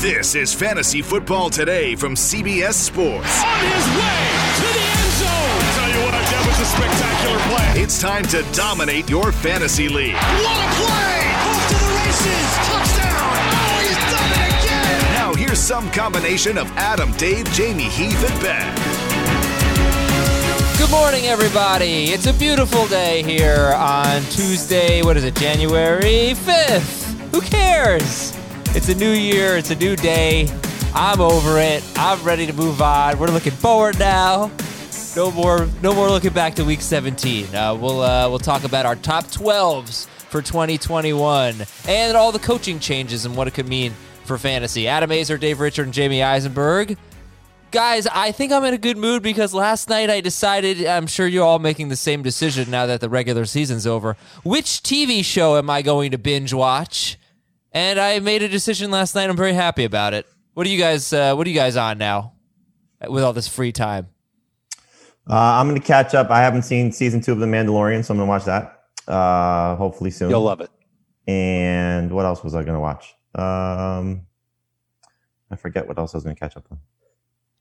[0.00, 3.44] This is Fantasy Football Today from CBS Sports.
[3.44, 4.24] On his way
[4.56, 5.60] to the end zone.
[5.76, 7.82] Tell you what, that was a spectacular play.
[7.82, 10.14] It's time to dominate your fantasy league.
[10.14, 11.20] What a play!
[11.44, 12.48] Off to the races.
[12.64, 13.44] Touchdown.
[13.52, 15.12] Oh, he's done it again.
[15.20, 18.74] Now here's some combination of Adam, Dave, Jamie, Heath, and Ben.
[20.78, 22.04] Good morning, everybody.
[22.04, 25.02] It's a beautiful day here on Tuesday.
[25.02, 27.32] What is it, January 5th?
[27.32, 28.39] Who cares?
[28.72, 30.48] It's a new year, it's a new day.
[30.94, 31.82] I'm over it.
[31.96, 33.18] I'm ready to move on.
[33.18, 34.50] We're looking forward now.
[35.16, 37.52] No more, no more looking back to week 17.
[37.52, 41.56] Uh, we'll uh, we'll talk about our top 12s for 2021
[41.88, 43.92] and all the coaching changes and what it could mean
[44.24, 44.86] for fantasy.
[44.86, 46.96] Adam Aizer, Dave Richard, and Jamie Eisenberg.
[47.72, 51.26] Guys, I think I'm in a good mood because last night I decided, I'm sure
[51.26, 54.16] you're all making the same decision now that the regular season's over.
[54.44, 57.16] Which TV show am I going to binge watch?
[57.72, 59.30] And I made a decision last night.
[59.30, 60.26] I'm very happy about it.
[60.54, 62.32] What are you guys uh, what are you guys on now
[63.08, 64.08] with all this free time?
[65.28, 66.30] Uh, I'm going to catch up.
[66.30, 68.80] I haven't seen season two of The Mandalorian, so I'm going to watch that
[69.12, 70.30] uh, hopefully soon.
[70.30, 70.70] You'll love it.
[71.28, 73.14] And what else was I going to watch?
[73.36, 74.26] Um,
[75.50, 76.78] I forget what else I was going to catch up on.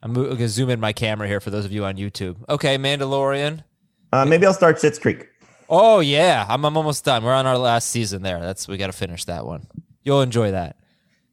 [0.01, 2.37] I'm going to zoom in my camera here for those of you on YouTube.
[2.47, 3.63] Okay, Mandalorian.
[4.11, 5.27] Uh, maybe I'll start Schitt's Creek.
[5.69, 7.23] Oh yeah, I'm, I'm almost done.
[7.23, 8.39] We're on our last season there.
[8.39, 9.67] That's we got to finish that one.
[10.09, 10.75] You'll enjoy that.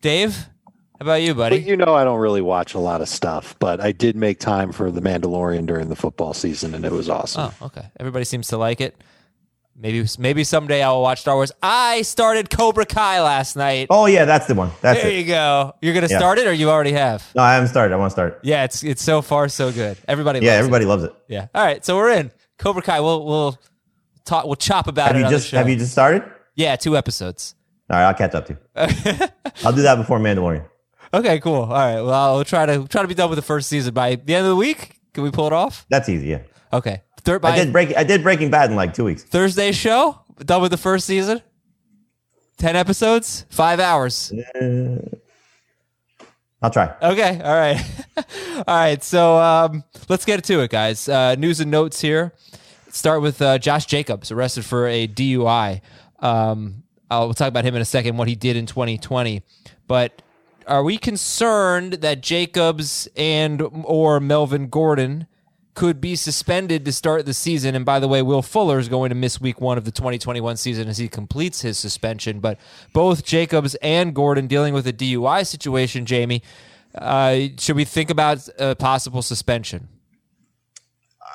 [0.02, 1.60] Dave, how about you, buddy?
[1.60, 4.38] Well, you know, I don't really watch a lot of stuff, but I did make
[4.38, 7.52] time for The Mandalorian during the football season, and it was awesome.
[7.62, 7.86] Oh, okay.
[7.98, 9.02] Everybody seems to like it.
[9.74, 11.52] Maybe maybe someday I will watch Star Wars.
[11.62, 13.86] I started Cobra Kai last night.
[13.88, 14.70] Oh yeah, that's the one.
[14.82, 15.14] That's there it.
[15.18, 15.74] you go.
[15.80, 16.18] You're gonna Yeah.
[16.18, 17.26] start it, or you already have?
[17.34, 17.94] No, I haven't started.
[17.94, 18.40] I want to start.
[18.42, 19.96] Yeah, it's it's so far so good.
[20.06, 20.88] Everybody, Yeah, loves everybody It.
[20.88, 21.14] loves it.
[21.28, 21.46] Yeah.
[21.54, 23.00] All right, so we're in Cobra Kai.
[23.00, 23.58] We'll we'll
[24.26, 24.44] talk.
[24.44, 25.24] We'll chop about Have it.
[25.24, 25.56] you just show.
[25.56, 26.22] have you just started?
[26.54, 27.54] Yeah, two episodes.
[27.88, 29.28] All right, I'll catch up to you.
[29.64, 30.64] I'll do that before Mandalorian.
[31.14, 31.62] Okay, cool.
[31.62, 32.00] All right.
[32.00, 34.44] Well, I'll try to try to be done with the first season by the end
[34.44, 35.00] of the week.
[35.14, 35.86] Can we pull it off?
[35.88, 36.26] That's easy.
[36.26, 36.40] Yeah,
[36.72, 37.00] Okay.
[37.22, 37.96] Third by I did break.
[37.96, 39.22] I did Breaking Bad in like two weeks.
[39.22, 41.40] Thursday show done with the first season.
[42.58, 44.32] Ten episodes, five hours.
[46.60, 46.92] I'll try.
[47.00, 47.40] Okay.
[47.42, 47.84] All right.
[48.66, 49.02] all right.
[49.02, 51.08] So um, let's get to it, guys.
[51.08, 52.32] Uh, news and notes here.
[52.90, 55.82] Start with uh, Josh Jacobs, arrested for a DUI.
[56.18, 59.42] Um, I'll talk about him in a second, what he did in 2020.
[59.86, 60.22] But
[60.66, 65.26] are we concerned that Jacobs and or Melvin Gordon
[65.74, 67.74] could be suspended to start the season?
[67.74, 70.56] And by the way, Will Fuller is going to miss week one of the 2021
[70.56, 72.40] season as he completes his suspension.
[72.40, 72.58] But
[72.92, 76.42] both Jacobs and Gordon dealing with a DUI situation, Jamie.
[76.94, 79.88] Uh, should we think about a possible suspension?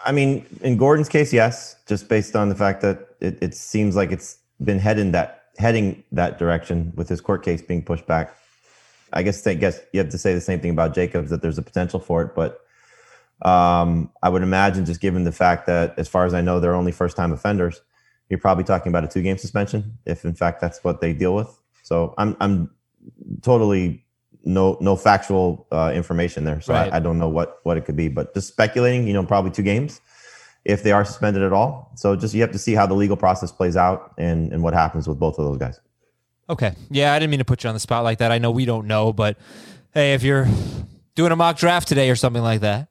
[0.03, 3.95] I mean, in Gordon's case, yes, just based on the fact that it, it seems
[3.95, 8.35] like it's been heading that heading that direction with his court case being pushed back.
[9.13, 11.57] I guess I guess you have to say the same thing about Jacobs that there's
[11.57, 12.61] a potential for it, but
[13.41, 16.75] um, I would imagine just given the fact that, as far as I know, they're
[16.75, 17.81] only first time offenders,
[18.29, 21.35] you're probably talking about a two game suspension if in fact that's what they deal
[21.35, 21.59] with.
[21.83, 22.71] So I'm I'm
[23.41, 24.05] totally
[24.45, 26.91] no no factual uh, information there, so Right.
[26.91, 29.51] I, I don't know what what it could be, but just speculating, you know, probably
[29.51, 29.99] two games
[30.65, 31.91] if they are suspended at all.
[31.95, 34.73] So just you have to see how the legal process plays out and and what
[34.73, 35.79] happens with both of those guys.
[36.49, 36.73] Okay.
[36.89, 38.31] Yeah, I didn't mean to put you on the spot like that.
[38.31, 39.37] I know we don't know, but
[39.93, 40.47] hey, if you're
[41.15, 42.89] doing a mock draft today or something like that,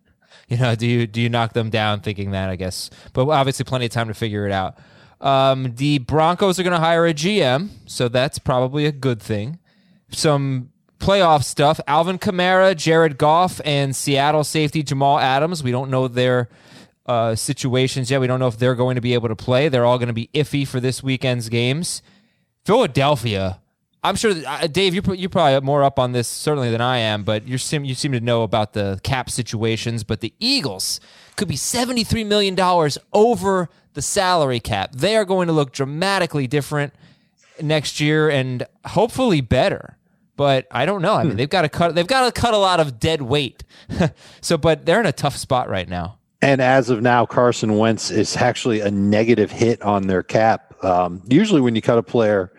[0.49, 2.51] you know, do you do you knock them down thinking that?
[2.51, 4.79] I guess, but obviously, plenty of time to figure it out.
[5.21, 9.59] Um, the Broncos are going to hire a GM, so that's probably a good thing.
[10.11, 15.63] Some playoff stuff: Alvin Kamara, Jared Goff, and Seattle safety Jamal Adams.
[15.63, 16.49] We don't know their
[17.07, 18.21] uh, situations yet.
[18.21, 19.69] We don't know if they're going to be able to play.
[19.69, 22.03] They're all going to be iffy for this weekend's games.
[22.65, 23.61] Philadelphia
[24.03, 26.99] I'm sure, that, uh, Dave, you're, you're probably more up on this certainly than I
[26.99, 30.05] am, but you seem you seem to know about the cap situations.
[30.05, 31.01] But the Eagles
[31.37, 34.93] could be 73 million dollars over the salary cap.
[34.93, 36.95] They are going to look dramatically different
[37.61, 39.99] next year and hopefully better.
[40.35, 41.13] But I don't know.
[41.13, 41.95] I mean, they've got to cut.
[41.95, 43.65] They've got to cut a lot of dead weight.
[44.41, 46.20] so, but they're in a tough spot right now.
[46.43, 50.75] And as of now, Carson Wentz is actually a negative hit on their cap.
[50.83, 52.51] Um, usually, when you cut a player,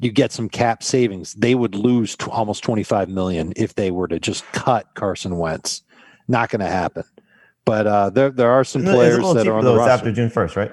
[0.00, 1.32] you get some cap savings.
[1.34, 5.82] They would lose t- almost 25 million if they were to just cut Carson Wentz.
[6.28, 7.04] Not going to happen.
[7.64, 9.90] But uh, there there are some players that are on the roster.
[9.92, 10.72] after June first, right?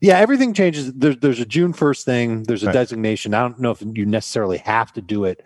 [0.00, 0.92] Yeah, everything changes.
[0.92, 2.42] There's there's a June first thing.
[2.42, 2.72] There's a Right.
[2.72, 3.32] designation.
[3.32, 5.42] I don't know if you necessarily have to do it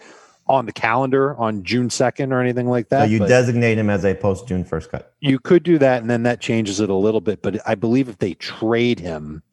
[0.50, 3.04] on the calendar on June second or anything like that.
[3.04, 5.14] So you designate him as a post June first cut.
[5.20, 7.40] you could do that, and then that changes it a little bit.
[7.40, 9.44] But I believe if they trade him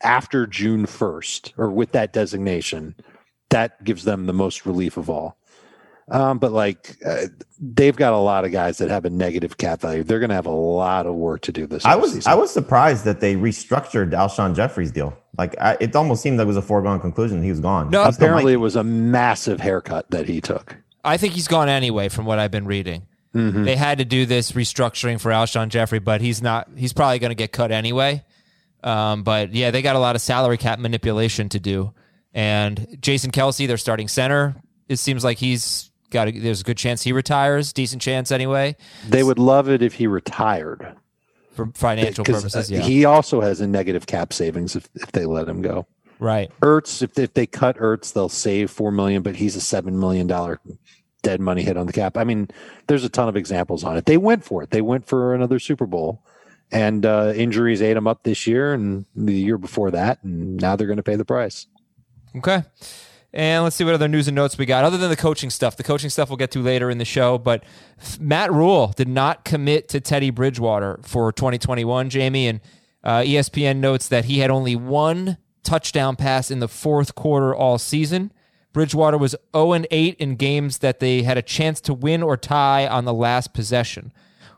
[0.00, 2.94] after June first or with that designation,
[3.50, 5.36] that gives them the most relief of all.
[6.08, 7.26] Um, but like uh,
[7.58, 10.04] they've got a lot of guys that have a negative cap value.
[10.04, 11.84] They're going to have a lot of work to do this.
[11.84, 12.26] I was offseason.
[12.28, 15.16] I was surprised that they restructured Alshon Jeffery's deal.
[15.36, 17.42] Like I, it almost seemed like it was a foregone conclusion.
[17.42, 17.90] He was gone.
[17.90, 20.76] No, apparently it was a massive haircut that he took.
[21.04, 23.06] I think he's gone anyway, from what I've been reading.
[23.34, 23.64] Mhm.
[23.64, 26.68] They had to do this restructuring for Alshon Jeffery, but he's not.
[26.76, 28.24] He's probably going to get cut anyway.
[28.82, 31.92] Um, but yeah, they got a lot of salary cap manipulation to do.
[32.32, 34.54] And Jason Kelce, their starting center,
[34.88, 36.28] it seems like he's got.
[36.28, 37.72] A, there's a good chance he retires.
[37.72, 38.76] Decent chance anyway,
[39.08, 40.94] They would love it if he retired.
[41.52, 42.70] for financial uh, purposes.
[42.70, 45.86] Yeah, He also has a negative cap savings if, if they let him go.
[46.18, 46.50] right.
[46.62, 50.26] Ertz, if, if they cut Ertz, they'll save four million, but he's a seven million
[50.26, 50.60] dollar
[51.22, 52.16] dead money hit on the cap.
[52.16, 52.48] I mean,
[52.86, 54.06] there's a ton of examples on it.
[54.06, 54.70] They went for it.
[54.70, 56.22] They went for another Super Bowl,
[56.70, 60.76] and uh, injuries ate them up this year and the year before that, and now
[60.76, 61.66] they're going to pay the price.
[62.36, 62.62] Okay.
[63.32, 64.84] And let's see what other news and notes we got.
[64.84, 67.36] Other than the coaching stuff, the coaching stuff we'll get to later in the show.
[67.38, 67.64] But
[68.18, 72.48] Matt Rhule did not commit to Teddy Bridgewater for 2021, Jamie.
[72.48, 72.60] And
[73.04, 77.78] uh, ESPN notes that he had only one touchdown pass in the fourth quarter all
[77.78, 78.32] season.
[78.72, 82.86] Bridgewater was 0 8 in games that they had a chance to win or tie
[82.86, 84.12] on the last possession,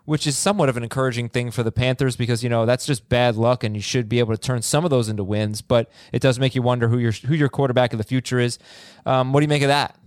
[0.09, 3.11] which is somewhat of an encouraging thing for the Panthers because you know that's just
[3.11, 5.61] bad luck, and you should be able to turn some of those into wins.
[5.61, 8.59] But it does make you wonder who your who your quarterback of the future is.
[9.05, 9.99] Um, what do you make of that?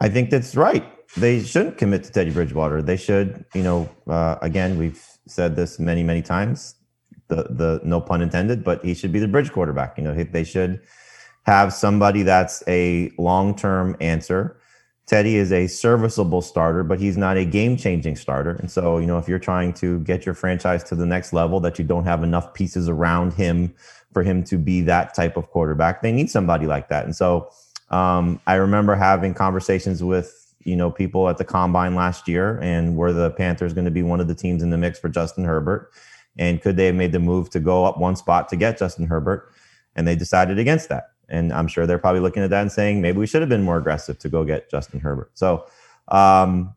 [0.00, 0.84] I think that's right.
[1.16, 2.82] They shouldn't commit to Teddy Bridgewater.
[2.82, 6.76] They should, you know, uh, again, we've said this many, many times.
[7.26, 9.98] The the no pun intended, but he should be the bridge quarterback.
[9.98, 10.80] You know, they should
[11.46, 14.60] have somebody that's a long term answer.
[15.06, 18.52] Teddy is a serviceable starter, but he's not a game changing starter.
[18.52, 21.60] And so, you know, if you're trying to get your franchise to the next level,
[21.60, 23.74] that you don't have enough pieces around him
[24.12, 27.04] for him to be that type of quarterback, they need somebody like that.
[27.04, 27.50] And so,
[27.90, 32.96] um, I remember having conversations with you know people at the combine last year, and
[32.96, 35.44] were the Panthers going to be one of the teams in the mix for Justin
[35.44, 35.90] Herbert?
[36.38, 39.06] And could they have made the move to go up one spot to get Justin
[39.06, 39.52] Herbert?
[39.94, 41.13] And they decided against that.
[41.28, 43.62] And I'm sure they're probably looking at that and saying maybe we should have been
[43.62, 45.30] more aggressive to go get Justin Herbert.
[45.34, 45.66] So,
[46.08, 46.74] um,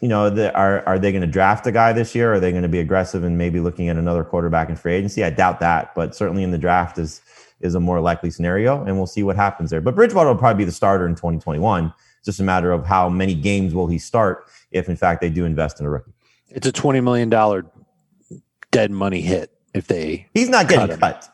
[0.00, 2.32] you know, the, are are they going to draft a guy this year?
[2.32, 4.94] Or are they going to be aggressive and maybe looking at another quarterback in free
[4.94, 5.24] agency?
[5.24, 7.22] I doubt that, but certainly in the draft is
[7.60, 9.80] is a more likely scenario, and we'll see what happens there.
[9.80, 11.86] But Bridgewater will probably be the starter in 2021.
[12.18, 15.30] It's just a matter of how many games will he start if, in fact, they
[15.30, 16.12] do invest in a rookie.
[16.48, 17.64] It's a twenty million dollar
[18.70, 20.26] dead money hit if they.
[20.34, 21.28] He's not getting Cut cut.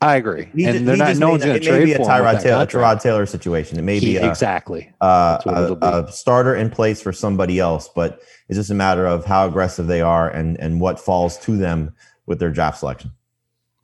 [0.00, 1.08] I agree, He and ju- they're not.
[1.08, 2.32] just No may one's going to it may trade be a for him with Tyrod
[2.34, 2.66] that Taylor, a.
[2.66, 3.78] Tyrod Taylor situation.
[3.78, 4.92] It may He- be a, exactly.
[5.00, 5.86] uh, That's be.
[5.86, 9.46] a, a starter in place for somebody else, but it's just a matter of how
[9.48, 11.94] aggressive they are and and what falls to them
[12.26, 13.10] with their draft selection.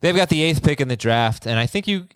[0.01, 2.07] They've got the eighth pick in the draft, and I think you.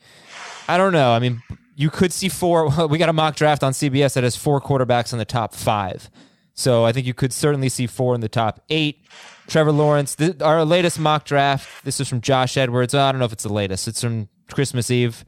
[0.68, 1.12] I don't know.
[1.12, 1.42] I mean,
[1.76, 2.70] you could see four.
[2.88, 6.10] We got a mock draft on CBS that has four quarterbacks in the top five.
[6.54, 9.04] So I think you could certainly see four in the top eight.
[9.50, 11.84] Trevor Lawrence, th- our latest mock draft.
[11.84, 12.94] This is from Josh Edwards.
[12.94, 13.88] I don't know if it's the latest.
[13.88, 15.26] It's from Christmas Eve.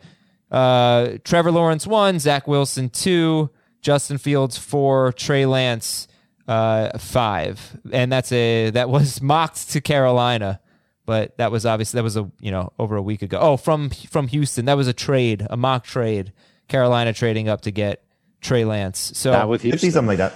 [0.50, 3.50] Uh, Trevor Lawrence one, Zach Wilson two,
[3.82, 6.08] Justin Fields four, Trey Lance
[6.48, 10.60] uh, five, and that's a that was mocked to Carolina,
[11.06, 13.40] but that was obviously that was a you know over a week ago.
[13.40, 16.34] Oh, from from Houston, that was a trade, a mock trade.
[16.68, 18.04] Carolina trading up to get
[18.42, 19.12] Trey Lance.
[19.16, 19.92] So Not with Could see Houston.
[19.92, 20.34] something like that.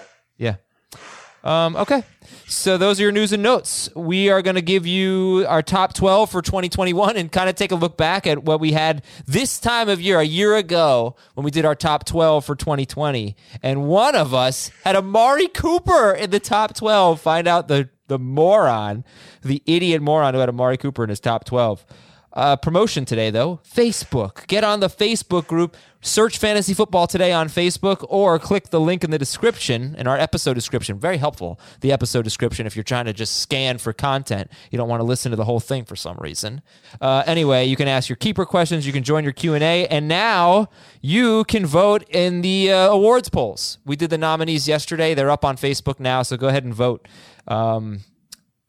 [1.46, 2.04] Um, okay.
[2.48, 3.88] So those are your news and notes.
[3.96, 7.72] We are going to give you our top 12 for 2021 and kind of take
[7.72, 11.44] a look back at what we had this time of year, a year ago, when
[11.46, 13.36] we did our top 12 for 2020.
[13.62, 17.22] And one of us had Amari Cooper in the top 12.
[17.22, 19.04] Find out the, the moron,
[19.44, 21.86] the idiot moron who had Amari Cooper in his top 12.
[22.34, 23.62] uh, promotion today, though.
[23.66, 24.46] Facebook.
[24.48, 25.78] Get on the Facebook group.
[26.06, 30.16] Search Fantasy Football Today on Facebook or click the link in the description, in our
[30.20, 31.00] episode description.
[31.00, 34.52] Very helpful, the episode description, if you're trying to just scan for content.
[34.70, 36.62] You don't want to listen to the whole thing for some reason.
[37.02, 38.86] Uh, anyway, you can ask your keeper questions.
[38.86, 39.88] You can join your Q&A.
[39.88, 40.70] And now
[41.02, 43.80] you can vote in the uh, awards polls.
[43.84, 45.16] We did the nominees yesterday.
[45.16, 47.08] They're up on Facebook now, so go ahead and vote.
[47.48, 48.02] Um,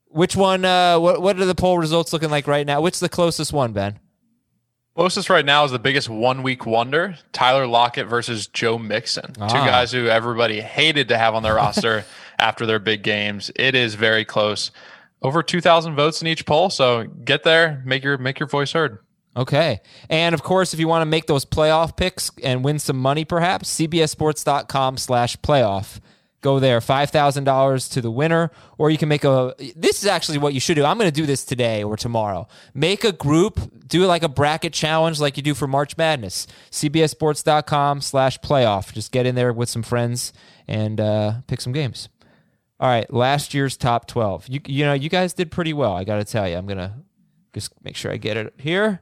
[0.09, 0.65] which one?
[0.65, 2.81] Uh, what what are the poll results looking like right now?
[2.81, 4.01] Which the closest one, Ben?
[4.97, 9.35] Closest right now is the biggest one week wonder Tyler Lockett versus Joe Mixon.
[9.39, 9.47] Ah.
[9.47, 12.07] Two guys who everybody hated to have on their roster
[12.39, 13.51] after their big games.
[13.57, 14.71] It is very close.
[15.21, 16.71] Over 2,000 votes in each poll.
[16.71, 19.01] So get there, make your make your voice heard.
[19.37, 19.83] Okay.
[20.09, 23.27] And of course, if you want to make those playoff picks and win some money,
[23.27, 26.01] perhaps, cbsports.com slash playoff.
[26.47, 28.53] Go there, $5,000 to the winner.
[28.79, 30.85] Or you can make a, this is actually what you should do.
[30.85, 32.47] I'm going to do this today or tomorrow.
[32.73, 36.47] Make a group, do like a bracket challenge like you do for March Madness.
[36.71, 38.93] cbsports.com slash playoff.
[38.93, 40.33] Just get in there with some friends
[40.69, 42.11] and uh, pick some games.
[42.79, 44.47] All right, last year's top 12.
[44.49, 46.57] You, you know, you guys did pretty well, I got to tell you.
[46.57, 46.93] I'm going to
[47.55, 49.01] just make sure I get it here.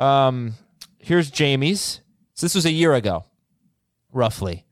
[0.00, 0.54] Um,
[1.00, 2.00] here's Jamie's.
[2.32, 3.26] So this was a year ago,
[4.10, 4.64] roughly.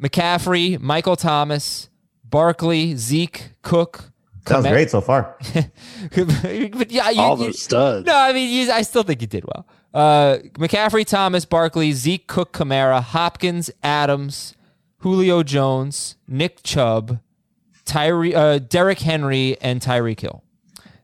[0.00, 1.88] McCaffrey, Michael Thomas,
[2.24, 4.10] Barkley, Zeke, Cook.
[4.46, 5.36] Sounds Komet- great so far.
[6.14, 8.06] but yeah, you, All you- those studs.
[8.06, 9.66] no, I mean, you, I still think you did well.
[9.92, 14.54] Uh, McCaffrey, Thomas, Barkley, Zeke, Cook, Kamara, Hopkins, Adams,
[14.98, 17.20] Julio Jones, Nick Chubb,
[17.84, 20.42] Tyree, uh, Derrick Henry, and Tyreek Hill.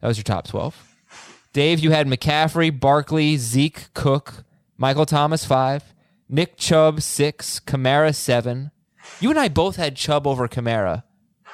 [0.00, 0.96] That was your top 12.
[1.52, 4.44] Dave, you had McCaffrey, Barkley, Zeke, Cook,
[4.76, 5.94] Michael Thomas, five,
[6.28, 8.70] Nick Chubb, six, Kamara, seven.
[9.20, 11.02] You and I both had Chubb over Kamara,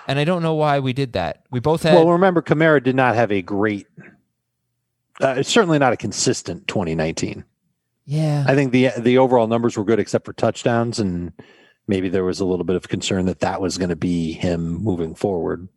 [0.09, 1.45] and I don't know why we did that.
[1.50, 1.95] We both had.
[1.95, 3.87] Well, remember, Kamara did not have a great,
[5.21, 7.45] uh, certainly not a consistent 2019.
[8.07, 8.45] yeah.
[8.47, 11.33] I think the the overall numbers were good except for touchdowns, and
[11.87, 14.83] maybe there was a little bit of concern that that was going to be him
[14.83, 15.69] moving forward.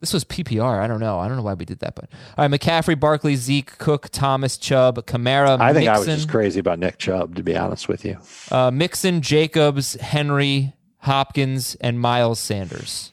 [0.00, 0.78] This was PPR.
[0.78, 1.18] I don't know.
[1.18, 2.60] I don't know why we did that, but all right.
[2.60, 6.78] McCaffrey, Barkley, Zeke, Cook, Thomas, Chubb, Kamara, I think Mixon, I was just crazy about
[6.78, 8.18] Nick Chubb, to be honest with you.
[8.50, 10.74] uh, Mixon, Jacobs, Henry,
[11.06, 13.12] Hopkins, and Miles Sanders.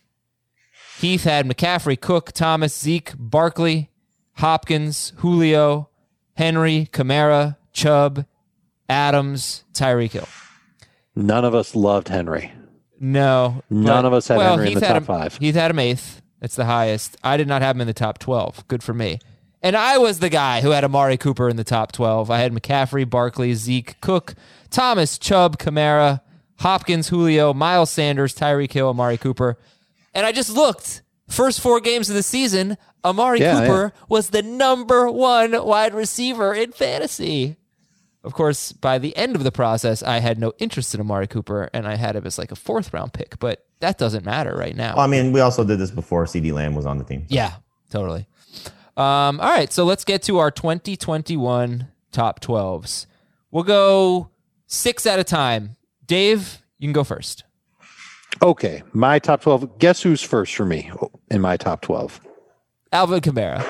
[1.00, 3.90] Heath had McCaffrey, Cook, Thomas, Zeke, Barkley,
[4.38, 5.90] Hopkins, Julio,
[6.36, 8.26] Henry, Kamara, Chubb,
[8.90, 10.28] Adams, Tyreek Hill.
[11.16, 12.52] None of us loved Henry.
[13.00, 15.38] No, None but- of us had well, Henry in Heath the had top him- five.
[15.38, 16.22] Heath had him eighth.
[16.42, 17.16] It's the highest.
[17.24, 18.68] I did not have him in the top twelve.
[18.68, 19.20] Good for me.
[19.62, 22.30] And I was the guy who had Amari Cooper in the top twelve.
[22.30, 24.36] I had McCaffrey, Barkley, Zeke, Cook,
[24.70, 26.20] Thomas, Chubb, Kamara,
[26.64, 29.58] Hopkins, Julio, Miles Sanders, Tyreek Hill, Amari Cooper.
[30.14, 31.02] And I just looked.
[31.30, 36.54] First four games of the season, Amari Yeah, Cooper was the number one wide receiver
[36.54, 37.58] in fantasy.
[38.24, 41.70] Of course, by the end of the process, I had no interest in Amari Cooper,
[41.74, 43.40] and I had him as like a fourth round pick.
[43.40, 44.96] But that doesn't matter right now.
[44.96, 47.26] Well, I mean, we also did this before CeeDee Lamb was on the team.
[47.30, 47.56] yeah,
[47.90, 48.26] totally.
[48.96, 53.08] Um, all right, so let's get to our 2021 top 12s.
[53.52, 54.30] We'll go
[54.68, 55.76] six at a time.
[56.06, 57.44] Dave, you can go first.
[58.42, 59.78] Okay, my top 12.
[59.80, 60.92] Guess who's first for me
[61.30, 62.20] in my top 12?
[62.92, 63.64] Alvin Kamara.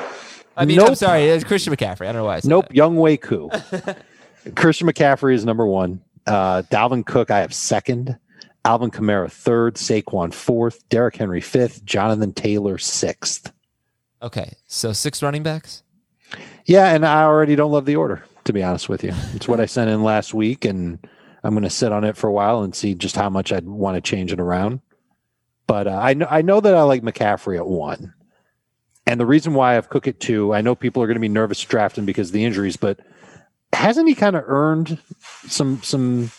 [0.56, 0.98] I mean, I'm Nope.
[0.98, 2.02] sorry, it's Christian McCaffrey.
[2.08, 2.76] I don't know why Nope, that.
[2.76, 3.50] Younghoe Koo.
[4.56, 6.02] Christian McCaffrey is number one.
[6.28, 8.18] Uh, Dalvin Cook, I have second.
[8.66, 9.76] Alvin Kamara third.
[9.76, 10.88] Saquon fourth.
[10.90, 11.84] Derrick Henry fifth.
[11.84, 13.52] Jonathan Taylor sixth.
[14.22, 15.84] Okay, so six running backs.
[16.66, 19.12] Yeah, and I already don't love the order, to be honest with you.
[19.34, 20.98] It's what I sent in last week, and
[21.44, 23.66] I'm going to sit on it for a while and see just how much I'd
[23.66, 24.80] want to change it around.
[25.68, 28.14] But uh, I know I know that I like McCaffrey at one,
[29.08, 31.30] and the reason why I've Cook at two, I know people are going to be
[31.30, 33.00] nervous drafting because of the injuries, but
[33.72, 35.00] hasn't he kind of earned
[35.48, 36.32] some some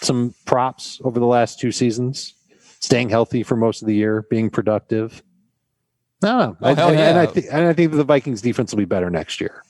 [0.00, 2.34] some props over the last two seasons?
[2.80, 5.22] Staying healthy for most of the year, being productive.
[6.22, 7.26] No, Oh, I, and, and I yeah.
[7.30, 9.62] think and I think the Vikings defense will be better next year.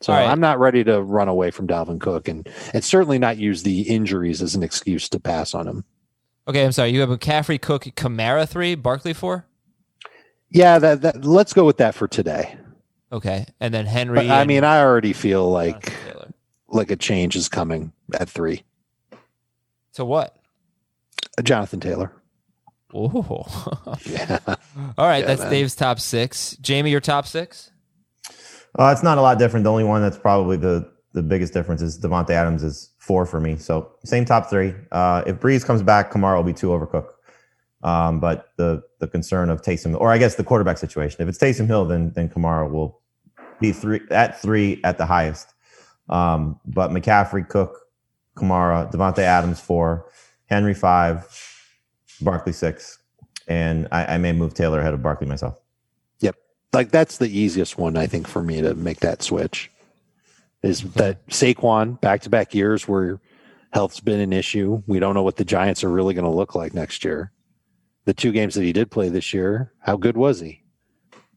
[0.00, 0.26] So right.
[0.26, 3.82] I'm not ready to run away from Dalvin Cook and and certainly not use the
[3.82, 5.84] injuries as an excuse to pass on him.
[6.48, 6.90] Okay, I'm sorry.
[6.90, 9.46] You have McCaffrey, Cook, Kamara three, Barkley four.
[10.48, 12.56] Yeah, that, that let's go with that for today.
[13.12, 14.16] Okay, and then Henry.
[14.16, 15.92] But, I mean, I already feel like
[16.68, 18.64] like a change is coming at three.
[19.92, 20.36] So what?
[21.38, 22.12] Uh, Jonathan Taylor.
[22.94, 23.46] Oh.
[24.06, 24.38] Yeah.
[24.96, 25.50] All right, Yeah, that's man.
[25.50, 26.56] Dave's top six.
[26.60, 27.70] Jamie, your top six?
[28.78, 29.64] Uh, it's not a lot different.
[29.64, 33.40] The only one that's probably the the biggest difference is Davante Adams is four for
[33.40, 33.56] me.
[33.56, 34.74] So same top three.
[34.92, 37.16] Uh, if Brees comes back, Kamara will be two over Cook.
[37.82, 41.22] Um, but the the concern of Taysom, or I guess the quarterback situation.
[41.22, 43.00] If it's Taysom Hill, then then Kamara will
[43.60, 45.52] be three at three at the highest.
[46.08, 47.78] Um, but McCaffrey, Cook,
[48.36, 50.06] Kamara, Davante Adams four,
[50.46, 51.26] Henry five,
[52.20, 52.98] Barkley six,
[53.48, 55.56] and I, I may move Taylor ahead of Barkley myself.
[56.72, 59.70] Like that's the easiest one I think for me to make that switch.
[60.62, 60.98] Is mm-hmm.
[60.98, 63.20] that Saquon back to back years where
[63.72, 64.82] health's been an issue.
[64.86, 67.32] We don't know what the Giants are really going to look like next year.
[68.04, 70.62] The two games that he did play this year, how good was he?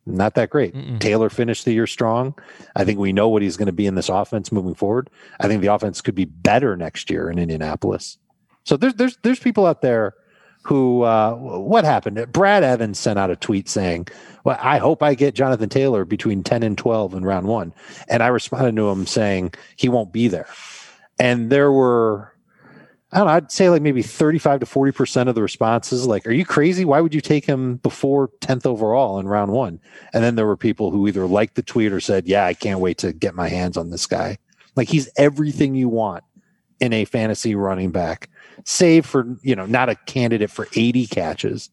[0.06, 0.74] Not that great.
[0.74, 1.00] Mm-mm.
[1.00, 2.36] Taylor finished the year strong.
[2.76, 5.10] I think we know what he's going to be in this offense moving forward.
[5.40, 8.18] I think the offense could be better next year in Indianapolis.
[8.66, 10.16] So there's there's there's people out there
[10.64, 12.26] who uh, what happened?
[12.32, 14.08] Brad Evans sent out a tweet saying,
[14.44, 17.74] "Well, I hope I get Jonathan Taylor between 10 and 12 in round 1."
[18.08, 20.48] And I responded to him saying he won't be there.
[21.20, 22.34] And there were
[23.12, 26.32] I don't know, I'd say like maybe 35 to 40% of the responses like, "Are
[26.32, 26.84] you crazy?
[26.84, 29.80] Why would you take him before 10th overall in round 1?"
[30.14, 32.80] And then there were people who either liked the tweet or said, "Yeah, I can't
[32.80, 34.38] wait to get my hands on this guy."
[34.76, 36.24] Like he's everything you want
[36.80, 38.30] in a fantasy running back
[38.66, 41.70] save for you know not a candidate for 80 catches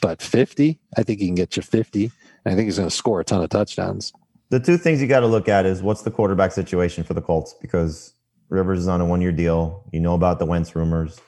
[0.00, 2.04] but 50 i think he can get you 50
[2.44, 4.12] and i think he's going to score a ton of touchdowns
[4.50, 7.22] The two things you got to look at is what's the quarterback situation for the
[7.22, 8.12] Colts because
[8.50, 9.82] Rivers is on a one year deal.
[9.92, 11.18] You know about the Wentz rumors.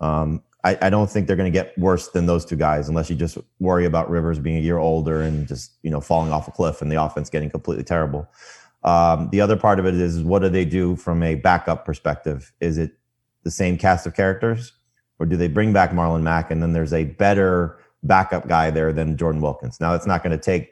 [0.00, 3.10] Um, I, I don't think they're going to get worse than those two guys unless
[3.10, 6.48] you just worry about Rivers being a year older and just you know falling off
[6.48, 8.26] a cliff and the offense getting completely terrible.
[8.84, 12.52] Um, the other part of it is what do they do from a backup perspective?
[12.60, 12.92] Is it
[13.42, 14.72] the same cast of characters,
[15.18, 18.92] or do they bring back Marlon Mack and then there's a better backup guy there
[18.92, 19.80] than Jordan Wilkins?
[19.80, 20.70] Now that's not going to take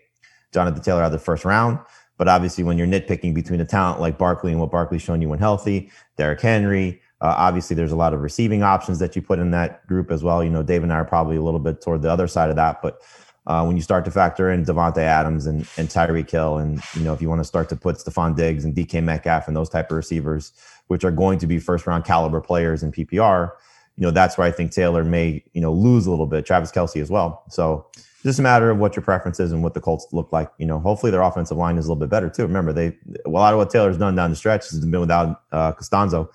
[0.52, 1.78] Jonathan Taylor out of the first round,
[2.16, 5.28] but obviously when you're nitpicking between a talent like Barkley and what Barkley's shown you
[5.28, 7.00] when healthy, Derrick Henry.
[7.22, 10.24] Uh, obviously, there's a lot of receiving options that you put in that group as
[10.24, 10.42] well.
[10.42, 12.56] You know, Dave and I are probably a little bit toward the other side of
[12.56, 13.02] that, but
[13.46, 17.02] uh, when you start to factor in Davante Adams and, and Tyreek Hill, and you
[17.02, 19.68] know if you want to start to put Stefon Diggs and DK Metcalf and those
[19.68, 20.52] type of receivers,
[20.90, 23.52] which are going to be first round caliber players in PPR,
[23.96, 26.44] you know that's where I think Taylor may you know lose a little bit.
[26.44, 27.44] Travis Kelce as well.
[27.48, 27.86] So
[28.24, 30.50] just a matter of what your preference is and what the Colts look like.
[30.58, 32.42] You know, hopefully their offensive line is a little bit better too.
[32.42, 35.72] Remember, they a lot of what Taylor's done down the stretch has been without uh,
[35.72, 36.28] Castonzo,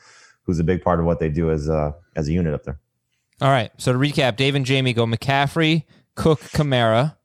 [0.43, 2.79] who's a big part of what they do as uh, as a unit up there.
[3.41, 3.71] All right.
[3.77, 5.83] So to recap, Dave and Jamie go McCaffrey,
[6.15, 7.17] Cook, Kamara,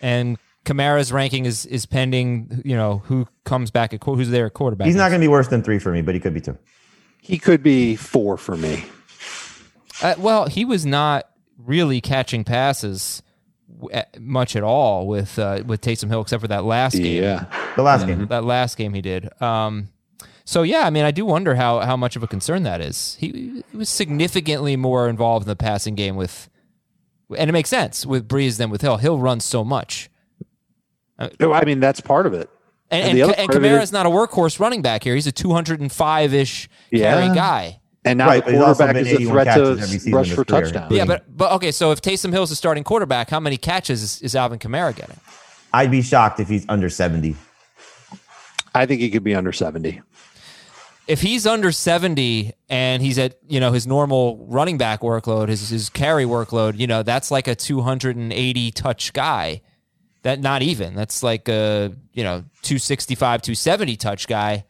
[0.00, 2.62] and Kamara's ranking is is pending.
[2.64, 4.86] You know who comes back at who's there at quarterback.
[4.86, 6.58] He's not going to be worse than three for me, but he could be two.
[7.20, 8.84] He could be four for me
[10.02, 11.28] Uh, well, he was not
[11.58, 13.22] really catching passes
[14.18, 17.22] much at all with uh, with Taysom Hill, except for that last game.
[17.22, 17.44] yeah
[17.76, 18.26] The last game.
[18.26, 19.30] That last game he did.
[19.42, 19.88] Um,
[20.44, 23.16] so yeah, I mean, I do wonder how how much of a concern that is.
[23.20, 26.48] He, he was significantly more involved in the passing game with,
[27.36, 28.96] and it makes sense with Brees than with Hill.
[28.96, 30.08] Hill runs so much,
[31.38, 32.48] No, i mean that's part of it
[32.90, 35.14] and And and, and part of it Kamara's is- not a workhorse running back here.
[35.14, 37.80] He's a two hundred and five ish carry guy.
[38.04, 39.54] and now Right, the but he's also quarterback is a threat
[40.04, 41.70] to rush for touchdowns Yeah, but but okay.
[41.70, 45.18] So if Taysom Hill's the starting quarterback, how many catches is, is Alvin Kamara getting?
[45.72, 47.36] I'd be shocked if he's under 70.
[48.74, 50.00] i think he could be under 70
[51.06, 55.68] if he's under 70 and he's at you know his normal running back workload his
[55.70, 59.60] his carry workload you know that's like a 280 touch guy
[60.22, 60.94] that not even.
[60.94, 64.64] That's like a you know 265 270 touch guy.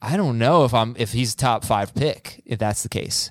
[0.00, 3.30] I don't know if i'm if he's a top 5 pick if that's the case.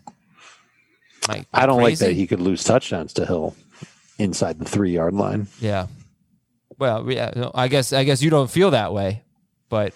[1.30, 3.56] Am i don't like that he could lose touchdowns to hill
[4.18, 5.48] inside the three yard line.
[5.60, 5.88] Yeah.
[6.78, 9.24] Well yeah i guess i guess you don't feel that way
[9.70, 9.94] but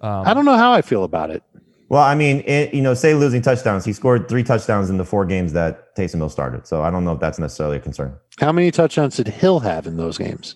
[0.00, 1.42] um, i don't know how i feel about it.
[1.88, 3.84] Well, I mean, it, you know, say losing touchdowns.
[3.84, 6.64] He scored three touchdowns in the four games that Taysom Hill started.
[6.64, 8.16] So I don't know if that's necessarily a concern.
[8.38, 10.54] how many touchdowns did hill have in those games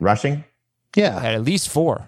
[0.00, 0.44] Rushing?
[0.96, 2.06] yeah at least four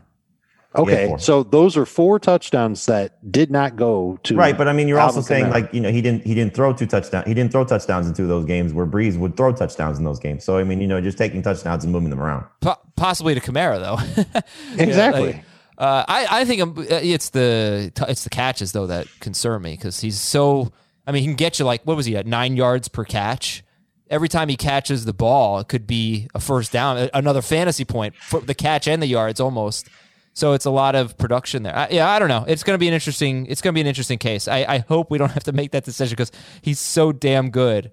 [0.76, 1.18] okay four.
[1.18, 4.98] so those are four touchdowns that did not go to Right, but I mean, you're
[4.98, 5.50] Alvin also saying Kamara.
[5.50, 7.26] like you know he didn't he didn't throw two touchdowns.
[7.26, 10.04] He didn't throw touchdowns in two of those games where Brees would throw touchdowns in
[10.04, 10.44] those games.
[10.44, 12.44] So I mean, you know, just taking touchdowns and moving them around.
[12.60, 14.42] Po- possibly to Kamara though
[14.82, 15.44] exactly like,
[15.78, 20.00] Uh, I I think uh, it's the it's the catches though that concern me because
[20.00, 20.72] he's so.
[21.06, 23.62] I mean, he can get you like what was he at nine yards per catch.
[24.08, 28.14] Every time he catches the ball, it could be a first down, another fantasy point
[28.14, 29.88] for the catch and the yards almost.
[30.32, 31.74] So it's a lot of production there.
[31.74, 32.44] I, yeah, I don't know.
[32.46, 33.46] It's going to be an interesting.
[33.46, 34.48] It's going to be an interesting case.
[34.48, 36.30] I, I hope we don't have to make that decision because
[36.62, 37.90] he's so damn good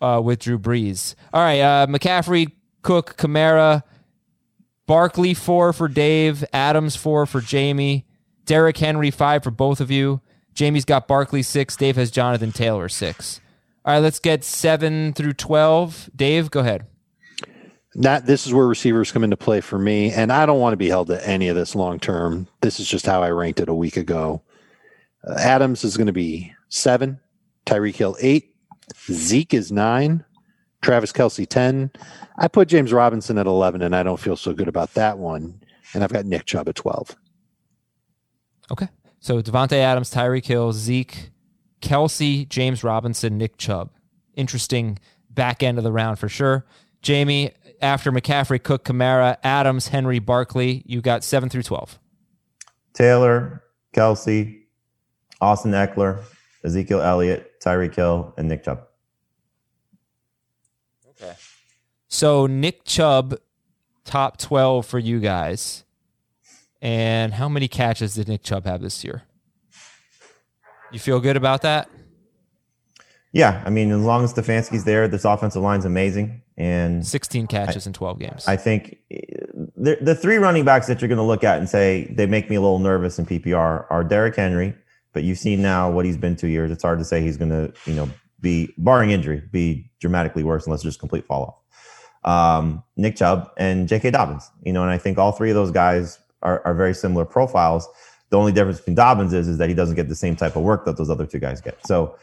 [0.00, 1.14] uh, with Drew Brees.
[1.32, 3.82] All right, uh, McCaffrey, Cook, Kamara.
[4.86, 8.06] Barkley four for Dave, Adams four for Jamie,
[8.44, 10.20] Derrick Henry five for both of you.
[10.52, 11.76] Jamie's got Barkley six.
[11.76, 13.40] Dave has Jonathan Taylor six.
[13.84, 16.10] All right, let's get seven through twelve.
[16.14, 16.86] Dave, go ahead.
[17.94, 20.76] That this is where receivers come into play for me, and I don't want to
[20.76, 22.46] be held to any of this long term.
[22.60, 24.42] This is just how I ranked it a week ago.
[25.26, 27.18] Uh, Adams is going to be seven,
[27.66, 28.54] Tyreek Hill eight,
[29.10, 30.24] Zeke is nine,
[30.82, 31.90] Travis Kelce ten.
[32.38, 35.60] I put James Robinson at eleven, and I don't feel so good about that one.
[35.92, 37.16] And I've got Nick Chubb at twelve.
[38.70, 38.88] Okay.
[39.18, 41.30] So Davante Adams, Tyreek Hill, Zeke,
[41.80, 43.90] Kelce, James Robinson, Nick Chubb.
[44.34, 44.98] Interesting
[45.30, 46.64] back end of the round for sure.
[47.02, 51.98] Jamie, after McCaffrey, Cook, Kamara, Adams, Henry, Barkley, you got seven through 12.
[52.92, 53.62] Taylor,
[53.94, 54.60] Kelce,
[55.40, 56.22] Austin Ekeler,
[56.64, 58.86] Ezekiel Elliott, Tyreek Hill, and Nick Chubb.
[61.08, 61.34] Okay.
[62.08, 63.38] So Nick Chubb,
[64.04, 65.84] top 12 for you guys.
[66.82, 69.22] And how many catches did Nick Chubb have this year?
[70.92, 71.88] You feel good about that?
[73.32, 77.86] Yeah, I mean, as long as Stefanski's there, this offensive line's amazing, and 16 catches
[77.86, 78.44] in 12 games.
[78.48, 79.18] I think eh,
[79.76, 82.50] the, the three running backs that you're going to look at and say they make
[82.50, 84.74] me a little nervous in PPR are Derrick Henry,
[85.12, 86.72] but you've seen now what he's been two years.
[86.72, 90.66] It's hard to say he's going to, you know, be barring injury, be dramatically worse
[90.66, 91.64] unless just complete fall
[92.24, 92.58] off.
[92.58, 94.10] Um, Nick Chubb and J.K.
[94.10, 97.24] Dobbins, you know, and I think all three of those guys are, are very similar
[97.24, 97.88] profiles.
[98.30, 100.62] The only difference between Dobbins is, is that he doesn't get the same type of
[100.62, 101.84] work that those other two guys get.
[101.86, 102.16] So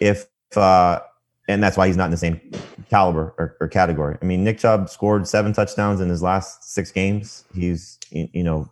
[0.00, 1.00] if, uh,
[1.48, 2.40] and that's why he's not in the same
[2.90, 4.16] caliber or, or, category.
[4.20, 7.44] I mean, Nick Chubb scored seven touchdowns in his last six games.
[7.54, 8.70] He's, you know,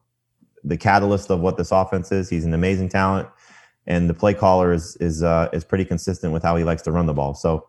[0.65, 2.29] the catalyst of what this offense is.
[2.29, 3.29] He's an amazing talent,
[3.87, 6.93] and the play caller is is uh, is pretty consistent with how he likes to
[6.93, 7.35] run the ball.
[7.35, 7.67] So,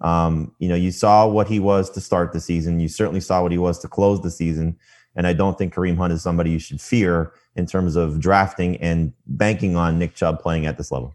[0.00, 2.80] um, you know, you saw what he was to start the season.
[2.80, 4.76] You certainly saw what he was to close the season.
[5.16, 8.76] And I don't think Kareem Hunt is somebody you should fear in terms of drafting
[8.76, 11.14] and banking on Nick Chubb playing at this level.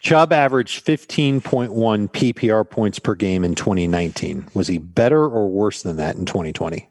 [0.00, 4.48] Chubb averaged 15.1 PPR points per game in 2019.
[4.54, 6.88] Was he better or worse than that in 2020?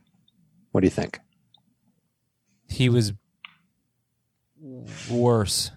[0.72, 1.20] What do you think?
[2.68, 3.14] He was
[5.10, 5.72] worse.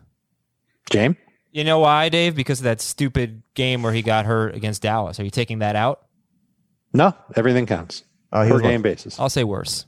[0.91, 1.17] James?
[1.53, 2.35] You know why, Dave?
[2.35, 5.19] Because of that stupid game where he got hurt against Dallas.
[5.21, 6.03] Are you taking that out?
[6.93, 8.05] No, everything counts.
[8.31, 9.19] Uh, per game basis.
[9.21, 9.87] I'll say worse.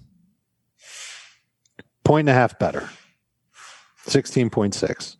[2.05, 2.89] Point and a half better.
[4.07, 5.17] 16.6.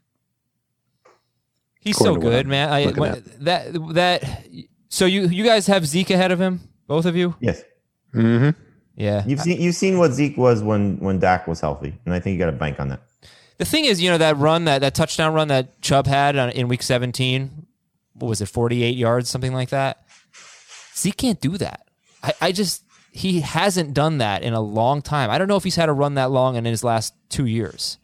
[1.81, 2.71] He's so good, man.
[2.71, 4.47] I, when, that that
[4.89, 7.35] so you you guys have Zeke ahead of him, both of you.
[7.41, 7.63] Yes.
[8.15, 8.59] Mm-hmm.
[8.97, 9.23] Yeah.
[9.27, 12.35] You've seen you've seen what Zeke was when when Dak was healthy, and I think
[12.35, 13.03] you got to bank on that.
[13.59, 16.69] The thing is, you know that run that that touchdown run that Chubb had in
[16.69, 17.67] Week 17.
[18.15, 20.07] What was it, 48 yards, something like that?
[20.97, 21.89] Zeke can't do that.
[22.23, 22.84] I, I just
[23.15, 25.31] he hasn't done that in a long time.
[25.31, 27.97] I don't know if he's had a run that long in his last two years.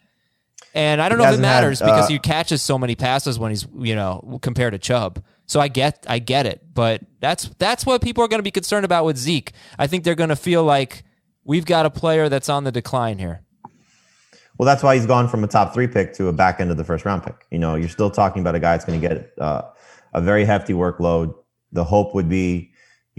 [0.72, 2.94] And I don't he know if it matters had, uh, because he catches so many
[2.94, 5.22] passes when he's you know compared to Chubb.
[5.46, 8.52] So I get I get it, but that's that's what people are going to be
[8.52, 9.52] concerned about with Zeke.
[9.80, 11.02] I think they're going to feel like
[11.42, 13.42] we've got a player that's on the decline here.
[14.58, 16.76] Well, that's why he's gone from a top three pick to a back end of
[16.76, 17.46] the first round pick.
[17.50, 19.62] You know, you're still talking about a guy that's going to get uh,
[20.12, 21.34] a very hefty workload.
[21.72, 22.69] The hope would be,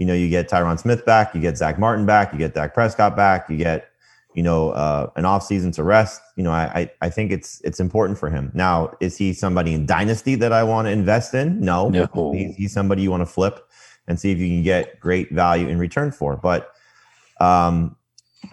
[0.02, 2.74] you know, you get Tyron Smith back, you get Zack Martin back, you get Dak
[2.74, 3.88] Prescott back, you get
[4.34, 6.20] you know, uh, an off season to rest.
[6.36, 8.50] You know, I, I think it's it's important for him.
[8.52, 11.60] Now, is he somebody in dynasty that I want to invest in?
[11.60, 12.32] No, no.
[12.32, 13.68] He's, he's, somebody you want to flip
[14.08, 16.36] and see if you can get great value in return for.
[16.36, 16.72] But
[17.40, 17.94] um,